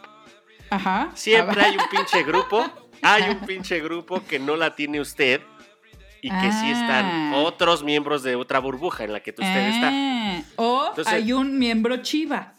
Ajá. 0.71 1.11
Siempre 1.15 1.63
hay 1.63 1.77
un 1.77 1.89
pinche 1.91 2.23
grupo, 2.23 2.65
hay 3.03 3.25
un 3.31 3.41
pinche 3.47 3.81
grupo 3.81 4.23
que 4.27 4.39
no 4.39 4.57
la 4.57 4.75
tiene 4.75 5.01
usted 5.01 5.43
y 6.23 6.31
que 6.31 6.53
sí 6.53 6.71
están 6.71 7.05
Ah. 7.35 7.37
otros 7.39 7.83
miembros 7.83 8.23
de 8.23 8.37
otra 8.37 8.59
burbuja 8.61 9.05
en 9.05 9.13
la 9.13 9.21
que 9.21 9.31
usted 9.33 9.45
está. 9.69 9.91
Ah, 9.93 10.41
O 10.57 10.87
Entonces- 10.91 11.13
hay 11.13 11.33
un 11.33 11.59
miembro 11.59 11.97
chiva. 11.99 12.55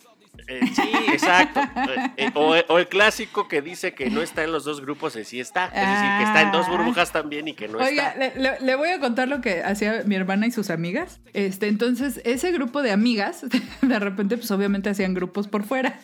Eh, 0.47 0.59
sí, 0.75 0.91
exacto. 1.11 1.61
Eh, 1.61 2.11
eh, 2.17 2.31
o, 2.35 2.55
o 2.67 2.77
el 2.79 2.87
clásico 2.87 3.47
que 3.47 3.61
dice 3.61 3.93
que 3.93 4.09
no 4.09 4.21
está 4.21 4.43
en 4.43 4.51
los 4.51 4.63
dos 4.65 4.81
grupos 4.81 5.15
y 5.15 5.23
sí 5.23 5.39
está. 5.39 5.65
Es 5.67 5.73
decir, 5.87 6.09
que 6.17 6.23
está 6.23 6.41
en 6.41 6.51
dos 6.51 6.67
burbujas 6.67 7.11
también 7.11 7.47
y 7.47 7.53
que 7.53 7.67
no 7.67 7.77
Oiga, 7.79 8.09
está. 8.09 8.19
le, 8.19 8.41
le- 8.51 8.59
le 8.59 8.75
voy 8.75 8.89
a 8.89 8.99
contar 8.99 9.27
lo 9.27 9.41
que 9.41 9.63
hacía 9.63 10.03
mi 10.05 10.15
hermana 10.15 10.47
y 10.47 10.51
sus 10.51 10.69
amigas. 10.69 11.19
Este, 11.33 11.67
entonces, 11.67 12.21
ese 12.25 12.51
grupo 12.51 12.81
de 12.81 12.91
amigas, 12.91 13.45
de 13.81 13.99
repente, 13.99 14.37
pues 14.37 14.51
obviamente 14.51 14.89
hacían 14.89 15.13
grupos 15.13 15.47
por 15.47 15.63
fuera. 15.63 15.99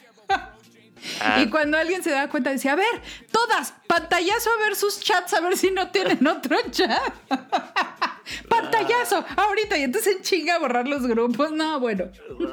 Ah, 1.21 1.41
Y 1.41 1.49
cuando 1.49 1.77
alguien 1.77 2.03
se 2.03 2.09
daba 2.11 2.27
cuenta, 2.29 2.49
decía, 2.49 2.73
a 2.73 2.75
ver, 2.75 3.01
todas, 3.31 3.73
pantallazo 3.87 4.49
a 4.51 4.63
ver 4.65 4.75
sus 4.75 4.99
chats, 4.99 5.33
a 5.33 5.39
ver 5.39 5.55
si 5.55 5.71
no 5.71 5.89
tienen 5.91 6.25
otro 6.27 6.57
chat. 6.71 6.99
pantallazo, 8.47 9.25
ahorita. 9.37 9.77
Y 9.77 9.83
entonces 9.83 10.15
en 10.17 10.21
chinga 10.21 10.55
a 10.55 10.59
borrar 10.59 10.87
los 10.87 11.05
grupos. 11.07 11.51
No, 11.51 11.79
bueno. 11.79 12.05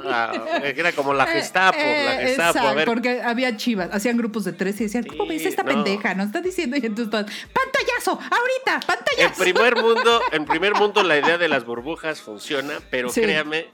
ah, 0.05 0.59
era 0.63 0.91
como 0.93 1.13
la 1.13 1.23
Eh, 1.27 1.33
Gestapo, 1.41 1.77
eh, 1.79 2.03
la 2.05 2.11
Gestapo. 2.13 2.49
exacto, 2.49 2.67
a 2.67 2.73
ver, 2.73 2.85
porque 2.85 3.21
había 3.21 3.55
chivas, 3.57 3.89
hacían 3.91 4.17
grupos 4.17 4.43
de 4.45 4.53
tres 4.53 4.79
y 4.81 4.85
decían, 4.85 5.03
¿cómo 5.05 5.23
Sí, 5.23 5.29
ves 5.29 5.45
esta 5.45 5.63
no. 5.63 5.69
pendeja? 5.69 6.13
Nos 6.15 6.27
está 6.27 6.41
diciendo 6.41 6.77
y 6.77 6.85
entonces 6.85 7.09
todas, 7.11 7.25
pantallazo, 7.53 8.11
ahorita, 8.11 8.73
En 8.75 8.81
pantallazo. 8.81 9.41
primer 9.43 9.75
mundo, 9.75 10.21
en 10.31 10.45
primer 10.45 10.73
mundo 10.75 11.03
la 11.03 11.17
idea 11.17 11.37
de 11.37 11.47
las 11.47 11.65
burbujas 11.65 12.21
funciona, 12.21 12.79
pero 12.89 13.09
Sí. 13.09 13.21
créame, 13.21 13.67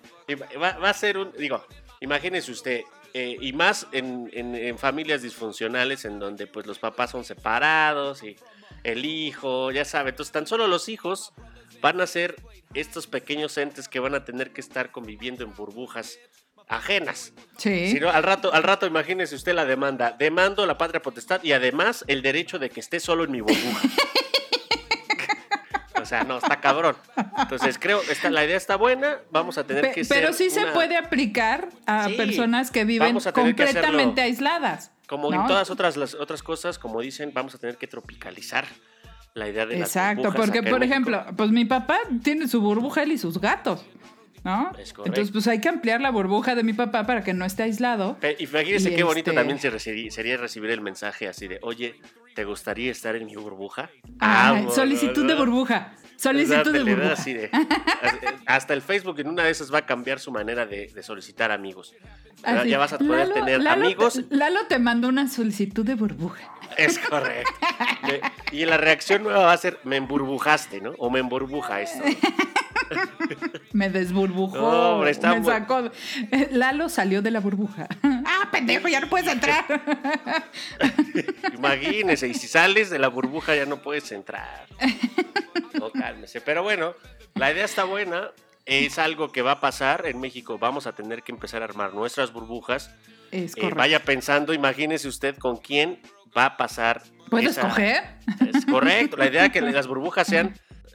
va, 0.62 0.78
va 0.78 0.89
a 0.89 0.94
ser 0.94 1.18
un, 1.18 1.32
digo, 1.38 1.66
imagínese 2.02 2.52
usted, 2.52 2.82
eh, 3.13 3.38
y 3.39 3.54
más 3.54 3.86
en, 3.92 4.30
en- 4.34 4.56
en 4.56 4.78
familias 4.80 5.22
disfuncionales 5.22 6.04
en 6.06 6.18
donde 6.20 6.48
pues 6.48 6.66
los 6.66 6.80
papás 6.80 7.12
son 7.12 7.24
separados 7.24 8.24
y 8.24 8.36
el 8.84 9.06
hijo, 9.06 9.72
ya 9.72 9.86
sabe, 9.86 10.10
entonces 10.10 10.32
tan 10.32 10.48
solo 10.48 10.68
los 10.68 10.89
hijos 10.89 11.32
van 11.84 12.02
a 12.02 12.08
ser 12.08 12.38
estos 12.74 13.06
pequeños 13.06 13.56
entes 13.60 13.88
que 13.88 14.00
van 14.00 14.15
a 14.15 14.26
tener 14.26 14.52
que 14.52 14.62
estar 14.62 14.91
conviviendo 14.91 15.43
en 15.43 15.54
burbujas 15.54 16.17
ajenas. 16.69 17.34
Sí. 17.58 17.91
Si 17.91 18.00
no, 18.00 18.10
al 18.10 18.24
rato, 18.24 18.54
al 18.54 18.63
rato 18.63 18.88
imagínese 18.88 19.36
usted 19.36 19.54
la 19.54 19.65
demanda. 19.65 20.15
Demando 20.17 20.65
la 20.65 20.78
patria 20.78 21.02
potestad 21.02 21.43
y 21.43 21.52
además 21.52 22.06
el 22.08 22.22
derecho 22.22 22.58
de 22.58 22.69
que 22.69 22.80
esté 22.80 23.02
solo 23.02 23.26
en 23.26 23.32
mi 23.32 23.41
burbuja. 23.41 23.82
o 26.02 26.06
sea, 26.06 26.24
no, 26.24 26.38
está 26.38 26.60
cabrón. 26.62 26.96
Entonces 27.38 27.78
creo, 27.80 28.02
esta, 28.10 28.30
la 28.30 28.46
idea 28.46 28.58
está 28.58 28.78
buena, 28.78 29.19
vamos 29.30 29.58
a 29.58 29.65
tener 29.65 29.84
Pe- 29.84 29.91
que 29.91 30.06
ser 30.06 30.17
pero 30.22 30.34
sí 30.34 30.50
se 30.50 30.63
una- 30.63 30.74
puede 30.74 30.96
aplicar 30.98 31.67
a 31.86 32.08
Sí, 32.08 32.13
personas 32.15 32.72
que 32.72 32.86
viven 32.86 33.17
que 33.19 33.32
completamente 33.34 34.22
aisladas. 34.22 34.91
Como 35.08 35.30
¿no? 35.30 35.41
en 35.41 35.48
todas 35.48 35.69
otras, 35.69 35.98
las 35.98 36.13
otras 36.15 36.41
cosas, 36.43 36.80
como 36.80 37.02
dicen, 37.02 37.32
vamos 37.34 37.54
a 37.56 37.58
tener 37.58 37.78
que 37.78 37.88
tropicalizar 37.88 38.65
la 39.34 39.50
idea 39.50 39.65
de 39.65 39.78
las 39.80 39.89
Exacto, 39.89 40.32
porque 40.34 40.62
por 40.63 40.80
México. 40.80 40.84
ejemplo, 40.86 41.26
pues 41.36 41.50
mi 41.52 41.65
papá 41.65 42.00
tiene 42.24 42.48
su 42.48 42.62
burbuja 42.62 43.04
él 43.04 43.13
y 43.13 43.17
sus 43.17 43.39
gatos, 43.39 43.84
¿no? 44.43 44.72
Entonces, 45.06 45.32
pues 45.32 45.48
hay 45.48 45.60
que 45.60 45.69
ampliar 45.69 46.02
la 46.02 46.12
burbuja 46.12 46.54
de 46.56 46.63
mi 46.63 46.74
papá 46.74 47.06
para 47.06 47.24
que 47.24 47.34
no 47.34 47.46
esté 47.46 47.63
aislado. 47.63 48.17
Pe- 48.19 48.36
Y 48.39 48.46
fíjese 48.46 48.91
Y 48.91 48.96
qué 48.96 49.04
bonito 49.04 49.32
este- 49.32 49.39
también 49.39 49.60
sería 50.12 50.38
recibir 50.38 50.69
el 50.72 50.82
mensaje 50.82 51.28
así 51.28 51.48
de, 51.48 51.60
oye, 51.63 51.96
¿te 52.36 52.43
gustaría 52.46 52.91
estar 52.91 53.15
en 53.15 53.26
mi 53.26 53.36
burbuja? 53.36 53.89
Ah, 54.19 54.62
solicitud 54.74 55.26
de 55.26 55.34
burbuja. 55.36 55.93
Solicitud 56.17 56.71
de 56.73 56.84
burbuja. 56.84 57.13
así 57.13 57.34
de- 57.34 57.49
hasta 58.45 58.73
el 58.73 58.82
Facebook 58.82 59.19
en 59.19 59.28
una 59.28 59.43
de 59.43 59.52
esas 59.52 59.73
va 59.73 59.80
a 59.80 59.86
cambiar 59.86 60.19
su 60.19 60.32
manera 60.32 60.65
de, 60.65 60.88
de 60.93 61.04
solicitar 61.04 61.52
amigos. 61.52 61.93
Ya- 62.43 62.60
Así, 62.62 62.69
ya 62.69 62.78
vas 62.78 62.93
a 62.93 62.97
poder 62.97 63.28
Lalo- 63.28 63.34
tener 63.34 63.62
Lalo 63.62 63.84
amigos. 63.86 64.13
te- 64.30 64.36
Lalo 64.36 64.65
te 64.67 64.80
mandó 64.80 65.08
una 65.10 65.28
solicitud 65.30 65.86
de 65.86 65.95
burbuja. 65.95 66.43
Es 66.78 66.97
correcto. 66.99 67.52
Me- 68.04 68.21
y 68.58 68.65
la 68.65 68.78
reacción 68.78 69.23
nueva 69.23 69.45
va 69.45 69.54
a 69.54 69.58
ser, 69.58 69.80
me 69.84 69.97
emburbujaste, 69.97 70.82
¿no? 70.82 70.91
O 70.97 71.10
me 71.10 71.19
emburbuja 71.19 71.82
esto. 71.82 72.04
Me 73.71 73.89
desburbujó. 73.89 74.58
No, 74.58 74.89
hombre, 74.95 75.10
está 75.12 75.34
me 75.34 75.43
sacó. 75.43 75.89
Eh, 76.32 76.49
Lalo 76.52 76.89
salió 76.89 77.23
de 77.23 77.32
la 77.32 77.39
burbuja. 77.39 77.88
ah, 78.04 78.49
pendejo, 78.52 78.88
ya 78.88 78.99
no 78.99 79.08
puedes 79.10 79.28
entrar. 79.32 79.65
Imagínese, 81.56 82.28
y 82.28 82.34
si 82.34 82.47
sales 82.47 82.89
de 82.89 82.99
la 82.99 83.08
burbuja 83.08 83.56
ya 83.56 83.65
no 83.65 83.82
puedes 83.82 84.12
entrar. 84.12 84.67
Cálmese. 85.93 86.41
Pero 86.41 86.63
bueno, 86.63 86.93
la 87.36 87.51
idea 87.51 87.65
está 87.65 87.84
buena. 87.86 88.29
Es 88.65 88.97
algo 88.97 89.32
que 89.32 89.41
va 89.41 89.51
a 89.53 89.60
pasar 89.60 90.06
en 90.06 90.19
México. 90.21 90.58
Vamos 90.58 90.88
a 90.88 90.93
tener 90.93 91.21
que 91.23 91.32
empezar 91.34 91.62
a 91.62 91.65
armar 91.65 91.93
nuestras 91.93 92.32
burbujas. 92.32 92.89
es 93.32 93.58
Eh, 93.58 93.69
vaya 93.75 93.99
pensando, 94.03 94.53
imagínese 94.53 95.08
usted 95.08 95.38
con 95.38 95.58
quién 95.58 96.01
va 96.38 96.45
a 96.45 96.58
pasar. 96.58 97.01
¿Puedes 97.29 97.51
esa- 97.51 97.62
escoger? 97.62 98.03
Es 98.53 98.65
correcto. 98.65 99.17
La 99.17 99.25
idea 99.27 99.45
es 99.45 99.51
que 99.51 99.60
las 99.62 99.88
burbujas 99.88 100.27
sean 100.27 100.53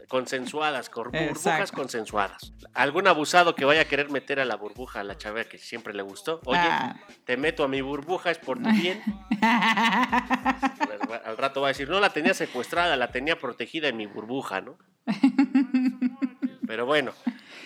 consensuadas, 0.08 0.88
con 0.90 1.10
burbujas 1.12 1.70
consensuadas. 1.72 2.52
Algún 2.74 3.06
abusado 3.06 3.54
que 3.54 3.64
vaya 3.64 3.82
a 3.82 3.84
querer 3.84 4.10
meter 4.10 4.40
a 4.40 4.44
la 4.44 4.56
burbuja 4.56 5.00
a 5.00 5.04
la 5.04 5.16
chava 5.18 5.44
que 5.44 5.58
siempre 5.58 5.94
le 5.94 6.02
gustó. 6.02 6.40
Oye, 6.46 6.58
Ah. 6.60 6.96
te 7.24 7.36
meto 7.36 7.62
a 7.62 7.68
mi 7.68 7.80
burbuja, 7.82 8.30
es 8.30 8.38
por 8.38 8.58
tu 8.58 8.68
bien. 8.70 9.02
Al- 11.24 11.36
rato 11.36 11.60
va 11.60 11.68
a 11.68 11.70
decir, 11.70 11.88
no 11.88 12.00
la 12.00 12.10
tenía 12.10 12.34
secuestrada, 12.34 12.96
la 12.96 13.10
tenía 13.12 13.38
protegida 13.38 13.88
en 13.88 13.96
mi 13.96 14.06
burbuja, 14.06 14.60
¿no? 14.60 14.78
Pero 16.66 16.84
bueno, 16.84 17.12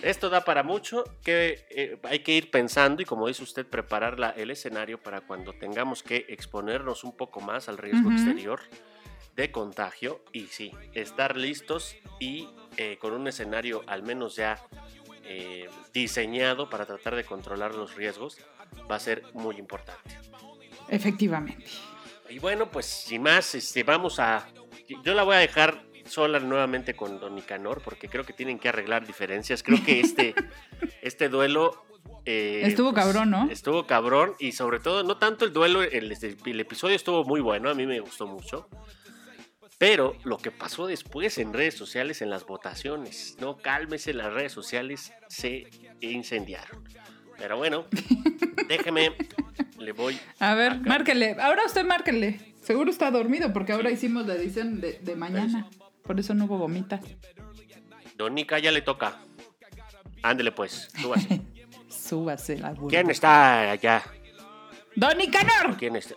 esto 0.02 0.30
da 0.30 0.44
para 0.44 0.62
mucho, 0.62 1.02
que 1.24 1.66
eh, 1.70 1.98
hay 2.04 2.20
que 2.20 2.32
ir 2.32 2.50
pensando 2.50 3.02
y 3.02 3.04
como 3.04 3.26
dice 3.26 3.42
usted, 3.42 3.66
preparar 3.66 4.18
la- 4.18 4.30
el 4.30 4.50
escenario 4.50 5.02
para 5.02 5.22
cuando 5.22 5.52
tengamos 5.54 6.02
que 6.02 6.26
exponernos 6.28 7.02
un 7.04 7.16
poco 7.16 7.40
más 7.40 7.68
al 7.68 7.78
riesgo 7.78 8.10
exterior 8.12 8.60
de 9.36 9.50
contagio 9.50 10.22
y 10.32 10.46
sí, 10.46 10.72
estar 10.94 11.36
listos 11.36 11.96
y 12.20 12.48
eh, 12.76 12.98
con 13.00 13.12
un 13.12 13.26
escenario 13.28 13.82
al 13.86 14.02
menos 14.02 14.36
ya 14.36 14.58
eh, 15.24 15.68
diseñado 15.94 16.68
para 16.68 16.84
tratar 16.86 17.14
de 17.16 17.24
controlar 17.24 17.74
los 17.74 17.94
riesgos 17.94 18.38
va 18.90 18.96
a 18.96 19.00
ser 19.00 19.22
muy 19.34 19.56
importante. 19.56 20.18
Efectivamente. 20.88 21.64
Y 22.28 22.38
bueno, 22.38 22.70
pues 22.70 22.86
sin 22.86 23.22
más, 23.22 23.54
este, 23.54 23.82
vamos 23.82 24.18
a... 24.18 24.46
Yo 25.04 25.14
la 25.14 25.22
voy 25.22 25.36
a 25.36 25.38
dejar 25.38 25.82
sola 26.06 26.38
nuevamente 26.40 26.94
con 26.94 27.20
Don 27.20 27.34
Nicanor 27.34 27.80
porque 27.82 28.08
creo 28.08 28.24
que 28.24 28.32
tienen 28.32 28.58
que 28.58 28.68
arreglar 28.68 29.06
diferencias. 29.06 29.62
Creo 29.62 29.82
que 29.84 30.00
este, 30.00 30.34
este 31.02 31.28
duelo... 31.28 31.84
eh, 32.26 32.62
Estuvo 32.64 32.92
cabrón, 32.92 33.30
¿no? 33.30 33.48
Estuvo 33.50 33.86
cabrón 33.86 34.34
y 34.38 34.52
sobre 34.52 34.80
todo, 34.80 35.02
no 35.04 35.16
tanto 35.16 35.44
el 35.44 35.52
duelo, 35.52 35.82
el, 35.82 36.12
el 36.44 36.60
episodio 36.60 36.96
estuvo 36.96 37.24
muy 37.24 37.40
bueno, 37.40 37.70
a 37.70 37.74
mí 37.74 37.86
me 37.86 38.00
gustó 38.00 38.26
mucho. 38.26 38.68
Pero 39.82 40.14
lo 40.22 40.38
que 40.38 40.52
pasó 40.52 40.86
después 40.86 41.38
en 41.38 41.52
redes 41.52 41.74
sociales, 41.74 42.22
en 42.22 42.30
las 42.30 42.46
votaciones, 42.46 43.36
no 43.40 43.56
cálmese, 43.56 44.14
las 44.14 44.32
redes 44.32 44.52
sociales 44.52 45.12
se 45.26 45.66
incendiaron. 46.00 46.88
Pero 47.36 47.56
bueno, 47.56 47.86
déjeme, 48.68 49.16
le 49.80 49.90
voy. 49.90 50.20
A 50.38 50.54
ver, 50.54 50.74
acá. 50.74 50.82
márquele. 50.86 51.34
Ahora 51.40 51.64
usted 51.66 51.84
márquele. 51.84 52.54
Seguro 52.62 52.92
está 52.92 53.10
dormido 53.10 53.52
porque 53.52 53.72
ahora 53.72 53.90
hicimos 53.90 54.24
la 54.24 54.34
edición 54.34 54.80
de, 54.80 55.00
de 55.00 55.16
mañana. 55.16 55.68
Por 56.04 56.20
eso 56.20 56.32
no 56.32 56.44
hubo 56.44 56.58
gomitas. 56.58 57.00
Don 58.16 58.36
Nica 58.36 58.60
ya 58.60 58.70
le 58.70 58.82
toca. 58.82 59.18
Ándele 60.22 60.52
pues, 60.52 60.90
súbase. 60.96 61.42
Súbase 61.88 62.56
la 62.56 62.70
burbuja. 62.70 62.90
¿Quién 62.90 63.10
está 63.10 63.72
allá? 63.72 64.00
¡Don 64.94 65.18
Nicanor! 65.18 65.76
¿Quién 65.76 65.96
está? 65.96 66.14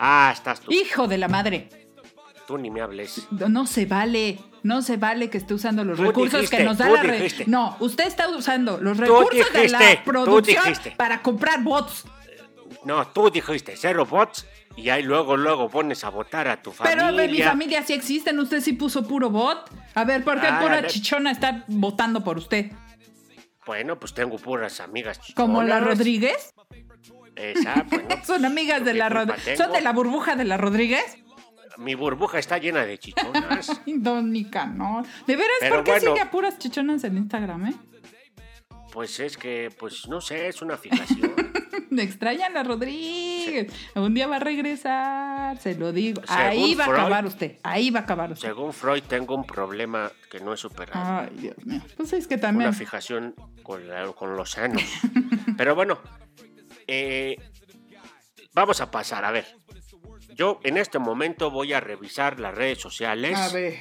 Ah, 0.00 0.32
estás 0.34 0.58
tú. 0.60 0.72
¡Hijo 0.72 1.06
de 1.06 1.18
la 1.18 1.28
madre! 1.28 1.83
Tú 2.46 2.58
ni 2.58 2.70
me 2.70 2.80
hables. 2.82 3.26
No 3.30 3.66
se 3.66 3.86
vale, 3.86 4.38
no 4.62 4.82
se 4.82 4.96
vale 4.96 5.30
que 5.30 5.38
esté 5.38 5.54
usando 5.54 5.84
los 5.84 5.96
Tú 5.96 6.04
recursos 6.04 6.40
dijiste, 6.40 6.58
que 6.58 6.64
nos 6.64 6.78
da 6.78 6.90
la 6.90 7.02
red. 7.02 7.32
No, 7.46 7.76
usted 7.80 8.06
está 8.06 8.28
usando 8.28 8.78
los 8.78 8.98
recursos 8.98 9.52
de 9.52 9.68
la 9.68 10.02
producción 10.04 10.64
para 10.96 11.22
comprar 11.22 11.62
bots. 11.62 12.04
No, 12.84 13.06
tú 13.08 13.30
dijiste 13.30 13.74
cero 13.76 14.04
bots 14.04 14.46
y 14.76 14.90
ahí 14.90 15.02
luego, 15.02 15.36
luego 15.36 15.70
pones 15.70 16.04
a 16.04 16.10
votar 16.10 16.48
a 16.48 16.60
tu 16.60 16.70
familia. 16.72 17.06
Pero 17.06 17.16
de 17.16 17.28
mi 17.28 17.40
familia 17.40 17.82
sí 17.82 17.94
existen, 17.94 18.38
usted 18.38 18.60
sí 18.60 18.74
puso 18.74 19.06
puro 19.06 19.30
bot. 19.30 19.70
A 19.94 20.04
ver, 20.04 20.22
¿por 20.22 20.40
qué 20.40 20.48
Ah, 20.48 20.60
pura 20.60 20.86
chichona 20.86 21.30
está 21.30 21.64
votando 21.68 22.22
por 22.22 22.36
usted? 22.36 22.72
Bueno, 23.64 23.98
pues 23.98 24.12
tengo 24.12 24.36
puras 24.36 24.80
amigas 24.80 25.18
¿Como 25.34 25.62
la 25.62 25.76
chichonas. 25.76 25.96
Rodríguez? 25.98 26.54
Esa, 27.36 27.86
bueno. 27.88 28.08
¿Son 28.24 28.44
amigas 28.44 28.80
¿yo 28.80 28.84
de 28.84 28.94
la 28.94 29.08
Rodríguez? 29.08 29.56
¿Son 29.56 29.72
de 29.72 29.80
la 29.80 29.92
burbuja 29.92 30.36
de 30.36 30.44
la 30.44 30.56
Rodríguez? 30.58 31.16
Mi 31.78 31.94
burbuja 31.94 32.38
está 32.38 32.58
llena 32.58 32.84
de 32.86 32.98
chichonas. 32.98 33.80
Don 33.86 34.30
Nicanor. 34.32 35.04
De 35.26 35.36
veras, 35.36 35.56
Pero 35.60 35.74
¿por 35.76 35.84
qué 35.84 35.90
bueno. 35.92 36.06
sigue 36.12 36.20
a 36.20 36.30
puras 36.30 36.58
chichonas 36.58 37.04
en 37.04 37.16
Instagram, 37.18 37.66
eh? 37.66 37.74
Pues 38.92 39.18
es 39.18 39.36
que, 39.36 39.70
pues 39.78 40.06
no 40.08 40.20
sé, 40.20 40.46
es 40.48 40.62
una 40.62 40.76
fijación. 40.76 41.34
Me 41.90 42.02
extraña 42.02 42.48
la 42.48 42.62
Rodríguez. 42.62 43.72
Un 43.94 44.14
día 44.14 44.26
va 44.26 44.36
a 44.36 44.40
regresar, 44.40 45.58
se 45.58 45.74
lo 45.76 45.92
digo. 45.92 46.22
Ahí 46.28 46.74
va 46.74 46.84
a 46.86 46.88
acabar 46.90 47.24
usted. 47.26 47.58
Ahí 47.62 47.90
va 47.90 48.00
a 48.00 48.02
acabar 48.04 48.32
usted. 48.32 48.48
Según 48.48 48.72
Freud, 48.72 49.02
tengo 49.08 49.34
un 49.34 49.44
problema 49.44 50.10
que 50.30 50.40
no 50.40 50.52
he 50.52 50.56
superado. 50.56 51.00
Ay, 51.28 51.36
Dios 51.36 51.56
mío. 51.64 51.80
Pues 51.96 52.12
es 52.12 52.26
que 52.26 52.36
también. 52.38 52.68
Una 52.68 52.76
fijación 52.76 53.34
con, 53.62 53.86
la- 53.88 54.12
con 54.12 54.36
los 54.36 54.52
sanos. 54.52 54.82
Pero 55.56 55.74
bueno, 55.74 55.98
eh, 56.86 57.36
vamos 58.54 58.80
a 58.80 58.90
pasar, 58.90 59.24
a 59.24 59.30
ver. 59.30 59.46
Yo 60.34 60.60
en 60.64 60.76
este 60.76 60.98
momento 60.98 61.50
voy 61.50 61.72
a 61.72 61.80
revisar 61.80 62.40
las 62.40 62.54
redes 62.54 62.78
sociales. 62.78 63.38
A 63.38 63.48
ver. 63.50 63.80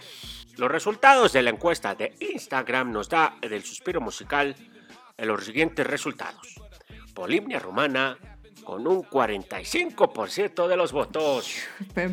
Los 0.58 0.70
resultados 0.70 1.34
de 1.34 1.42
la 1.42 1.50
encuesta 1.50 1.96
de 1.96 2.14
Instagram 2.20 2.92
nos 2.92 3.10
da 3.10 3.38
del 3.42 3.64
suspiro 3.64 4.00
musical 4.02 4.56
en 5.18 5.28
los 5.28 5.46
siguientes 5.46 5.86
resultados. 5.88 6.60
Polimnia 7.16 7.60
Romana 7.60 8.18
con 8.64 8.88
un 8.88 9.04
45% 9.04 10.68
de 10.68 10.78
los 10.78 10.92
votos. 10.92 11.56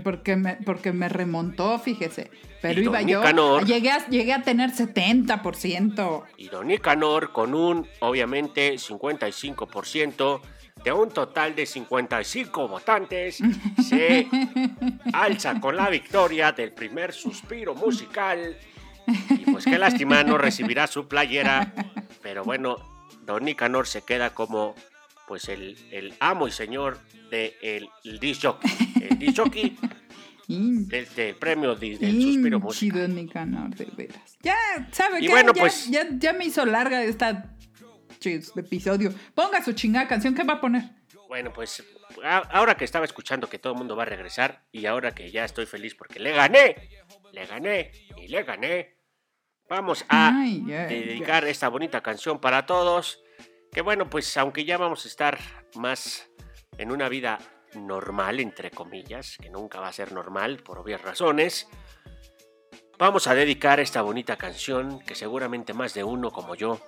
Porque 0.03 0.37
me, 0.37 0.57
porque 0.57 0.93
me 0.93 1.09
remontó, 1.09 1.79
fíjese. 1.79 2.31
Pero 2.61 2.81
Y 2.81 2.85
iba 2.85 3.03
yo. 3.03 3.21
Nicanor. 3.21 3.65
Llegué 3.65 3.91
a, 3.91 4.07
llegué 4.09 4.33
a 4.33 4.43
tener 4.43 4.71
70%. 4.71 6.25
Y 6.37 6.49
Don 6.49 6.67
Nicanor 6.67 7.33
con 7.33 7.55
un, 7.55 7.87
obviamente, 8.01 8.75
55% 8.75 10.41
de 10.85 10.93
un 10.93 11.11
total 11.11 11.55
de 11.55 11.67
55 11.67 12.69
votantes, 12.69 13.39
se 13.89 14.27
alza 15.13 15.61
con 15.61 15.77
la 15.77 15.89
victoria 15.91 16.53
del 16.53 16.73
primer 16.73 17.13
suspiro 17.13 17.75
musical. 17.75 18.57
Y 19.31 19.51
pues 19.51 19.65
qué 19.65 19.79
lástima, 19.79 20.23
no 20.23 20.39
recibirá 20.39 20.87
su 20.87 21.09
playera. 21.09 21.73
Pero 22.23 22.45
bueno, 22.45 22.77
Don 23.27 23.45
Nicanor 23.45 23.87
se 23.87 24.03
queda 24.03 24.31
como 24.35 24.75
pues 25.27 25.49
el, 25.49 25.77
el 25.91 26.15
amo 26.21 26.49
y 26.49 26.53
señor 26.53 26.99
del 27.31 27.53
de 27.61 27.89
el 28.05 28.19
disc 28.21 28.43
jockey. 28.45 28.71
El 29.01 29.19
disc 29.19 29.37
jockey 29.39 29.77
del, 30.49 31.09
del 31.15 31.35
premio 31.37 31.75
del 31.77 31.99
suspiro 32.23 32.59
musical. 32.61 32.99
Chido 33.01 33.09
Nicanor, 33.09 33.71
de 33.75 33.85
veras. 33.97 34.37
Ya, 34.43 34.57
¿sabe 34.93 35.19
Y 35.21 35.27
qué? 35.27 35.29
bueno, 35.31 35.53
ya, 35.55 35.61
pues- 35.61 35.89
ya, 35.91 36.07
ya 36.11 36.33
me 36.33 36.47
hizo 36.47 36.65
larga 36.67 37.03
esta 37.03 37.55
episodio. 38.29 39.13
Ponga 39.35 39.63
su 39.63 39.73
chingada 39.73 40.07
canción. 40.09 40.35
¿Qué 40.35 40.45
va 40.45 40.55
a 40.55 40.61
poner? 40.61 40.85
Bueno, 41.29 41.53
pues 41.53 41.85
ahora 42.25 42.77
que 42.77 42.85
estaba 42.85 43.05
escuchando 43.05 43.49
que 43.49 43.59
todo 43.59 43.73
el 43.75 43.79
mundo 43.79 43.95
va 43.95 44.03
a 44.03 44.07
regresar 44.07 44.65
y 44.73 44.87
ahora 44.87 45.15
que 45.15 45.31
ya 45.31 45.45
estoy 45.45 45.67
feliz 45.67 45.95
porque 45.95 46.19
le 46.19 46.33
gané, 46.33 46.91
le 47.33 47.47
gané 47.47 47.93
y 48.17 48.29
le 48.29 48.43
gané, 48.43 48.97
vamos 49.69 50.05
a 50.09 50.41
Ay, 50.41 50.65
ay, 50.69 50.89
dedicar 50.89 51.45
esta 51.45 51.69
bonita 51.69 52.03
canción 52.03 52.41
para 52.41 52.67
todos. 52.67 53.23
Que 53.73 53.81
bueno, 53.81 54.11
pues 54.11 54.37
aunque 54.37 54.65
ya 54.65 54.77
vamos 54.77 55.05
a 55.05 55.09
estar 55.09 55.39
más 55.77 56.29
en 56.79 56.91
una 56.91 57.09
vida 57.09 57.39
normal, 57.75 58.41
entre 58.41 58.71
comillas, 58.73 59.37
que 59.41 59.51
nunca 59.51 59.79
va 59.79 59.89
a 59.89 59.93
ser 59.93 60.13
normal 60.13 60.57
por 60.65 60.79
obvias 60.79 61.01
razones, 61.03 61.69
vamos 62.99 63.29
a 63.29 63.35
dedicar 63.35 63.79
esta 63.79 64.03
bonita 64.03 64.37
canción 64.37 64.99
que 65.01 65.15
seguramente 65.15 65.73
más 65.73 65.95
de 65.95 66.03
uno 66.03 66.33
como 66.33 66.57
yo 66.57 66.81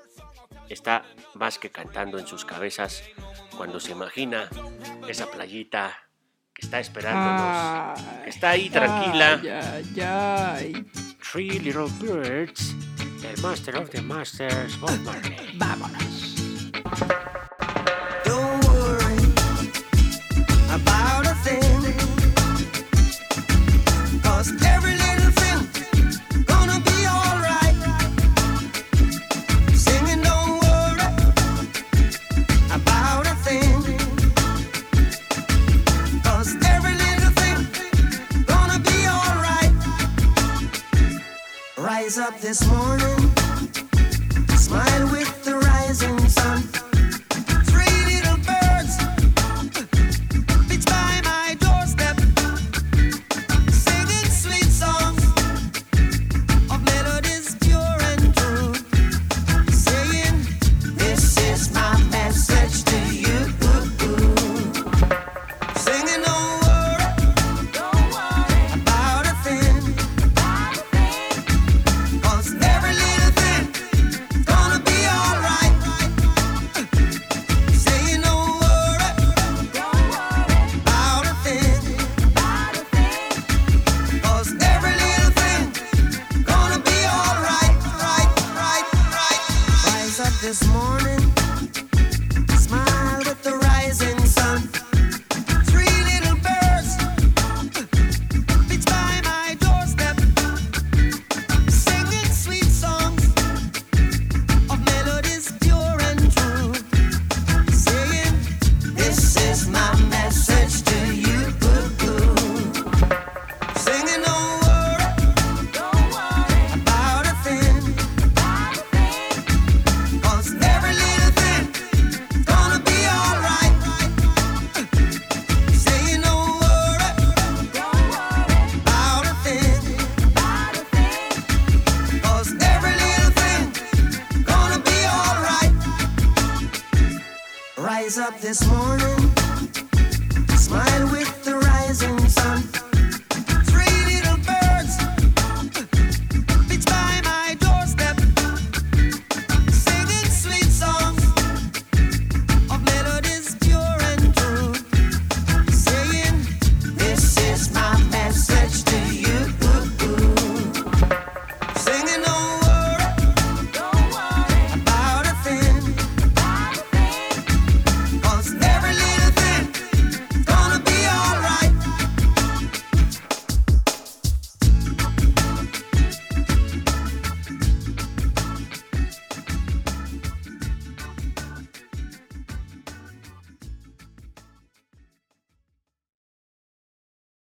está 0.69 1.05
más 1.35 1.59
que 1.59 1.71
cantando 1.71 2.19
en 2.19 2.27
sus 2.27 2.45
cabezas 2.45 3.03
cuando 3.57 3.81
se 3.81 3.93
imagina 3.93 4.49
esa 5.09 5.31
playita 5.31 5.97
que 6.55 6.67
está 6.67 6.81
esperándonos, 6.81 7.99
Ay, 7.99 8.23
que 8.25 8.31
está 8.31 8.51
ahí 8.51 8.71
tranquila. 8.71 9.41
Ay, 9.43 9.49
ay, 9.49 10.01
ay. 10.01 10.87
Three 11.33 11.59
Little 11.59 11.89
Birds, 12.01 12.75
el 13.25 13.41
Master 13.41 13.77
of 13.77 13.91
the 13.91 14.03
Masters, 14.03 14.79
Bob 14.79 14.99
Marley. 15.01 15.57
Vámonos. 15.57 17.42
Rise 42.03 42.19
up 42.19 42.41
this 42.41 42.67
morning, 42.67 43.31
smile 44.57 45.13
with 45.13 45.45
the 45.45 45.55
rising 45.55 46.19
sun. 46.29 46.82